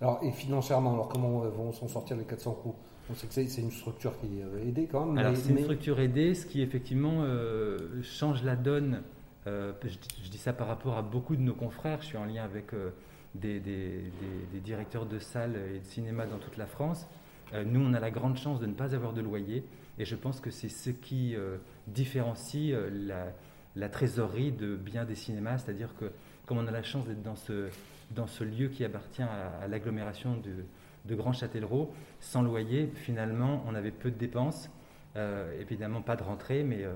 Alors 0.00 0.20
et 0.22 0.30
financièrement, 0.32 0.94
alors 0.94 1.08
comment 1.08 1.44
euh, 1.44 1.48
vont 1.48 1.72
s'en 1.72 1.88
sortir 1.88 2.16
les 2.16 2.24
400 2.24 2.52
coups? 2.52 2.76
On 3.10 3.14
sait 3.14 3.26
que 3.26 3.32
c'est 3.34 3.60
une 3.62 3.70
structure 3.70 4.12
qui 4.20 4.26
est 4.38 4.68
aidée 4.68 4.86
quand 4.90 5.06
même. 5.06 5.18
Alors 5.18 5.32
mais- 5.32 5.38
c'est 5.38 5.50
une 5.50 5.58
structure 5.60 5.98
aidée, 5.98 6.34
ce 6.34 6.46
qui 6.46 6.60
effectivement 6.62 7.22
euh, 7.24 8.02
change 8.02 8.42
la 8.44 8.54
donne. 8.56 9.02
euh, 9.46 9.72
je, 9.82 9.96
je 10.24 10.30
dis 10.30 10.38
ça 10.38 10.52
par 10.52 10.66
rapport 10.68 10.96
à 10.98 11.02
beaucoup 11.02 11.34
de 11.34 11.40
nos 11.40 11.54
confrères. 11.54 12.00
Je 12.02 12.06
suis 12.06 12.18
en 12.18 12.26
lien 12.26 12.44
avec 12.44 12.74
euh, 12.74 12.90
des, 13.34 13.60
des- 13.60 14.02
des- 14.02 14.46
des 14.52 14.60
directeurs 14.60 15.06
de 15.06 15.18
salles 15.18 15.56
et 15.74 15.78
de 15.80 15.84
cinéma 15.84 16.26
dans 16.26 16.38
toute 16.38 16.56
la 16.58 16.66
France. 16.66 17.06
Euh, 17.54 17.64
nous, 17.64 17.80
on 17.80 17.94
a 17.94 18.00
la 18.00 18.10
grande 18.10 18.36
chance 18.36 18.60
de 18.60 18.66
ne 18.66 18.74
pas 18.74 18.94
avoir 18.94 19.14
de 19.14 19.22
loyer, 19.22 19.64
et 19.98 20.04
je 20.04 20.14
pense 20.16 20.38
que 20.40 20.50
c'est 20.50 20.68
ce 20.68 20.90
qui 20.90 21.34
euh, 21.34 21.56
différencie 21.86 22.72
euh, 22.74 22.90
la, 22.92 23.32
la 23.74 23.88
trésorerie 23.88 24.52
de 24.52 24.76
bien 24.76 25.04
des 25.06 25.14
cinémas, 25.14 25.56
c'est-à-dire 25.58 25.94
que 25.98 26.12
comme 26.46 26.58
on 26.58 26.66
a 26.66 26.70
la 26.70 26.82
chance 26.82 27.06
d'être 27.06 27.22
dans 27.22 27.36
ce, 27.36 27.68
dans 28.10 28.26
ce 28.26 28.44
lieu 28.44 28.68
qui 28.68 28.84
appartient 28.84 29.22
à, 29.22 29.62
à 29.62 29.68
l'agglomération 29.68 30.34
de, 30.36 30.64
de 31.04 31.14
Grand 31.14 31.32
Châtellerault, 31.32 31.92
sans 32.20 32.42
loyer, 32.42 32.90
finalement, 32.94 33.62
on 33.68 33.74
avait 33.74 33.90
peu 33.90 34.10
de 34.10 34.16
dépenses, 34.18 34.70
euh, 35.16 35.58
évidemment 35.60 36.00
pas 36.02 36.16
de 36.16 36.22
rentrée, 36.22 36.62
mais 36.62 36.84
euh, 36.84 36.92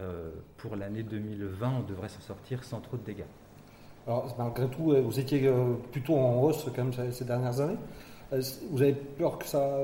euh, 0.00 0.30
pour 0.56 0.76
l'année 0.76 1.02
2020, 1.02 1.72
on 1.78 1.82
devrait 1.82 2.08
s'en 2.08 2.20
sortir 2.20 2.64
sans 2.64 2.80
trop 2.80 2.96
de 2.96 3.02
dégâts. 3.02 3.24
Alors 4.06 4.34
malgré 4.38 4.68
tout, 4.68 4.94
vous 5.04 5.18
étiez 5.20 5.50
plutôt 5.90 6.16
en 6.16 6.40
hausse 6.42 6.64
quand 6.74 6.84
même 6.84 7.10
ces- 7.12 7.24
dernières 7.24 7.60
années. 7.60 7.76
Vous 8.70 8.80
avez 8.82 8.92
peur 8.94 9.38
que 9.38 9.46
ça. 9.46 9.78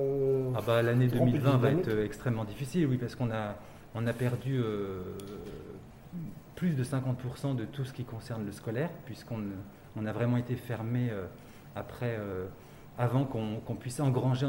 Ah 0.54 0.60
bah, 0.66 0.80
L'année 0.82 1.08
rompe 1.08 1.28
une 1.28 1.32
2020 1.38 1.56
va 1.58 1.70
être 1.72 1.98
extrêmement 2.04 2.44
difficile, 2.44 2.86
oui, 2.86 2.98
parce 2.98 3.14
qu'on 3.16 3.30
a, 3.32 3.56
on 3.94 4.06
a 4.06 4.12
perdu 4.12 4.58
euh, 4.60 5.02
plus 6.54 6.70
de 6.74 6.84
50% 6.84 7.56
de 7.56 7.64
tout 7.64 7.84
ce 7.84 7.92
qui 7.92 8.04
concerne 8.04 8.44
le 8.44 8.52
scolaire, 8.52 8.90
puisqu'on 9.06 9.42
on 9.96 10.06
a 10.06 10.12
vraiment 10.12 10.36
été 10.36 10.56
fermé 10.56 11.08
euh, 11.10 11.26
après, 11.74 12.16
euh, 12.18 12.46
avant 12.98 13.24
qu'on 13.24 13.74
puisse 13.74 14.00
engranger 14.00 14.46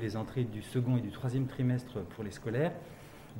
les 0.00 0.16
entrées 0.16 0.44
du 0.44 0.62
second 0.62 0.96
et 0.96 1.00
du 1.00 1.10
troisième 1.10 1.46
trimestre 1.46 2.00
pour 2.10 2.24
les 2.24 2.30
scolaires. 2.30 2.72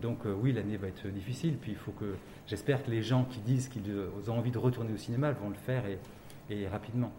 Donc 0.01 0.27
euh, 0.27 0.35
oui, 0.35 0.53
l'année 0.53 0.77
va 0.77 0.88
être 0.88 1.07
difficile. 1.09 1.57
Il 1.66 1.77
faut 1.77 1.92
que, 1.92 2.16
j'espère 2.47 2.85
que 2.85 2.90
les 2.90 3.03
gens 3.03 3.25
qui 3.25 3.40
disent 3.40 3.69
qu'ils 3.69 3.90
ont 4.29 4.38
envie 4.38 4.51
de 4.51 4.59
retourner 4.59 4.92
au 4.92 4.97
cinéma 4.97 5.33
vont 5.33 5.49
le 5.49 5.55
faire 5.55 5.85
et, 5.87 6.69
rapidement. 6.69 7.12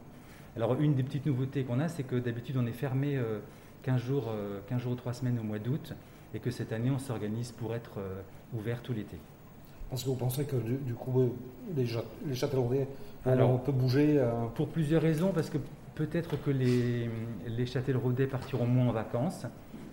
Alors 0.55 0.79
une 0.79 0.95
des 0.95 1.03
petites 1.03 1.25
nouveautés 1.25 1.63
qu'on 1.63 1.79
a, 1.79 1.87
c'est 1.87 2.03
que 2.03 2.15
d'habitude 2.15 2.57
on 2.57 2.65
est 2.65 2.71
fermé 2.71 3.17
euh, 3.17 3.39
15 3.83 4.01
jours, 4.01 4.25
euh, 4.29 4.59
15 4.67 4.81
jours 4.81 4.93
ou 4.93 4.95
3 4.95 5.13
semaines 5.13 5.39
au 5.39 5.43
mois 5.43 5.59
d'août, 5.59 5.93
et 6.33 6.39
que 6.39 6.49
cette 6.49 6.71
année 6.71 6.91
on 6.91 6.99
s'organise 6.99 7.51
pour 7.51 7.75
être 7.75 7.99
ouvert 8.53 8.81
tout 8.81 8.93
l'été. 8.93 9.17
Parce 9.89 10.03
que 10.03 10.09
vous 10.09 10.15
pensez 10.15 10.43
que 10.45 10.55
du, 10.57 10.73
du 10.75 10.93
coup, 10.93 11.31
les, 11.75 11.87
les 12.27 12.35
Châtelleraudais, 12.35 12.87
on 13.25 13.29
Alors, 13.31 13.61
peut 13.63 13.71
bouger. 13.71 14.17
euh, 14.17 14.31
Pour 14.55 14.67
plusieurs 14.67 15.01
raisons, 15.01 15.31
parce 15.33 15.49
que 15.49 15.57
peut-être 15.95 16.41
que 16.41 16.51
les, 16.51 17.09
les 17.47 17.65
Châtelleraudais 17.65 18.27
partiront 18.27 18.65
moins 18.65 18.87
en 18.89 18.91
vacances, 18.91 19.45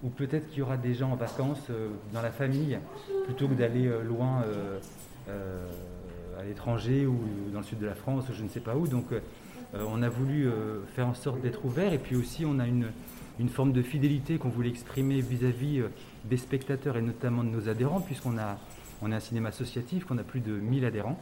ou 0.02 0.08
peut-être 0.08 0.48
qu'il 0.48 0.58
y 0.58 0.62
aura 0.62 0.76
des 0.76 0.94
gens 0.94 1.12
en 1.12 1.16
vacances 1.16 1.66
euh, 1.70 1.88
dans 2.12 2.22
la 2.22 2.30
famille, 2.32 2.78
plutôt 3.24 3.48
que 3.48 3.54
d'aller 3.54 3.86
euh, 3.86 4.02
loin 4.02 4.42
à 6.38 6.44
l'étranger 6.44 7.06
ou 7.06 7.16
dans 7.52 7.60
le 7.60 7.64
sud 7.64 7.78
de 7.78 7.86
la 7.86 7.94
France, 7.94 8.28
ou 8.28 8.32
je 8.34 8.42
ne 8.42 8.48
sais 8.48 8.60
pas 8.60 8.76
où. 8.76 8.86
Donc 8.86 9.06
on 9.74 10.02
a 10.02 10.08
voulu 10.08 10.48
faire 10.94 11.06
en 11.06 11.14
sorte 11.14 11.40
d'être 11.40 11.64
ouvert, 11.64 11.92
et 11.94 11.98
puis 11.98 12.14
aussi 12.16 12.44
on 12.44 12.58
a 12.58 12.66
une, 12.66 12.88
une 13.40 13.48
forme 13.48 13.72
de 13.72 13.80
fidélité 13.82 14.36
qu'on 14.36 14.50
voulait 14.50 14.68
exprimer 14.68 15.20
vis-à-vis 15.22 15.82
des 16.24 16.36
spectateurs 16.36 16.96
et 16.98 17.02
notamment 17.02 17.42
de 17.42 17.48
nos 17.48 17.68
adhérents, 17.70 18.00
puisqu'on 18.00 18.36
a, 18.36 18.58
on 19.02 19.10
est 19.12 19.14
un 19.14 19.20
cinéma 19.20 19.48
associatif, 19.50 20.04
qu'on 20.04 20.18
a 20.18 20.22
plus 20.24 20.40
de 20.40 20.52
1000 20.52 20.84
adhérents. 20.84 21.18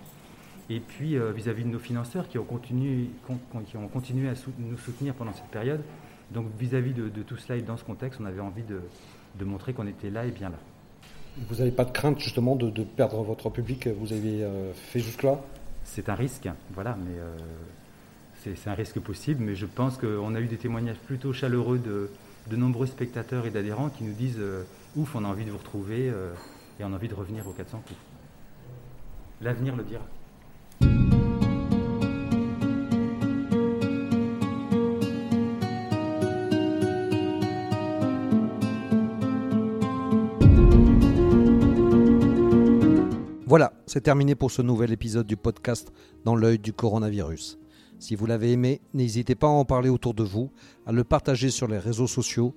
Et 0.70 0.80
puis 0.80 1.16
euh, 1.16 1.32
vis-à-vis 1.32 1.64
de 1.64 1.68
nos 1.68 1.78
financeurs 1.78 2.28
qui 2.28 2.38
ont 2.38 2.44
continué, 2.44 3.10
con- 3.26 3.38
con- 3.50 3.60
qui 3.60 3.76
ont 3.76 3.88
continué 3.88 4.28
à 4.28 4.34
nous 4.58 4.78
soutenir 4.78 5.14
pendant 5.14 5.32
cette 5.32 5.46
période. 5.50 5.80
Donc 6.30 6.46
vis-à-vis 6.58 6.92
de, 6.92 7.08
de 7.08 7.22
tout 7.22 7.36
cela 7.36 7.58
et 7.58 7.62
dans 7.62 7.76
ce 7.76 7.84
contexte, 7.84 8.20
on 8.22 8.24
avait 8.26 8.40
envie 8.40 8.62
de, 8.62 8.80
de 9.38 9.44
montrer 9.44 9.72
qu'on 9.74 9.86
était 9.86 10.08
là 10.10 10.24
et 10.24 10.30
bien 10.30 10.48
là. 10.50 10.56
Vous 11.48 11.56
n'avez 11.56 11.72
pas 11.72 11.84
de 11.84 11.90
crainte 11.92 12.20
justement 12.20 12.56
de, 12.56 12.70
de 12.70 12.84
perdre 12.84 13.22
votre 13.22 13.50
public 13.50 13.80
que 13.80 13.90
vous 13.90 14.12
avez 14.12 14.42
euh, 14.44 14.72
fait 14.72 15.00
jusque-là? 15.00 15.40
C'est 15.84 16.08
un 16.08 16.14
risque, 16.14 16.48
voilà, 16.74 16.96
mais 17.04 17.18
euh, 17.18 17.36
c'est 18.56 18.68
un 18.70 18.74
risque 18.74 19.00
possible. 19.00 19.42
Mais 19.44 19.54
je 19.54 19.66
pense 19.66 19.98
qu'on 19.98 20.34
a 20.34 20.40
eu 20.40 20.46
des 20.46 20.56
témoignages 20.58 20.98
plutôt 20.98 21.32
chaleureux 21.32 21.78
de, 21.78 22.10
de 22.50 22.56
nombreux 22.56 22.86
spectateurs 22.86 23.46
et 23.46 23.50
d'adhérents 23.50 23.88
qui 23.88 24.04
nous 24.04 24.12
disent 24.12 24.38
euh, 24.38 24.62
Ouf, 24.96 25.14
on 25.16 25.24
a 25.24 25.28
envie 25.28 25.44
de 25.44 25.50
vous 25.50 25.58
retrouver 25.58 26.08
euh, 26.08 26.32
et 26.78 26.84
on 26.84 26.92
a 26.92 26.96
envie 26.96 27.08
de 27.08 27.14
revenir 27.14 27.46
au 27.46 27.52
400 27.52 27.82
coups. 27.86 27.98
L'avenir 29.40 29.76
le 29.76 29.84
dira. 29.84 30.04
Voilà, 43.52 43.74
c'est 43.84 44.00
terminé 44.00 44.34
pour 44.34 44.50
ce 44.50 44.62
nouvel 44.62 44.92
épisode 44.92 45.26
du 45.26 45.36
podcast 45.36 45.92
Dans 46.24 46.34
l'œil 46.34 46.58
du 46.58 46.72
coronavirus. 46.72 47.58
Si 47.98 48.16
vous 48.16 48.24
l'avez 48.24 48.50
aimé, 48.52 48.80
n'hésitez 48.94 49.34
pas 49.34 49.46
à 49.46 49.50
en 49.50 49.66
parler 49.66 49.90
autour 49.90 50.14
de 50.14 50.22
vous, 50.22 50.50
à 50.86 50.92
le 50.92 51.04
partager 51.04 51.50
sur 51.50 51.68
les 51.68 51.78
réseaux 51.78 52.06
sociaux, 52.06 52.56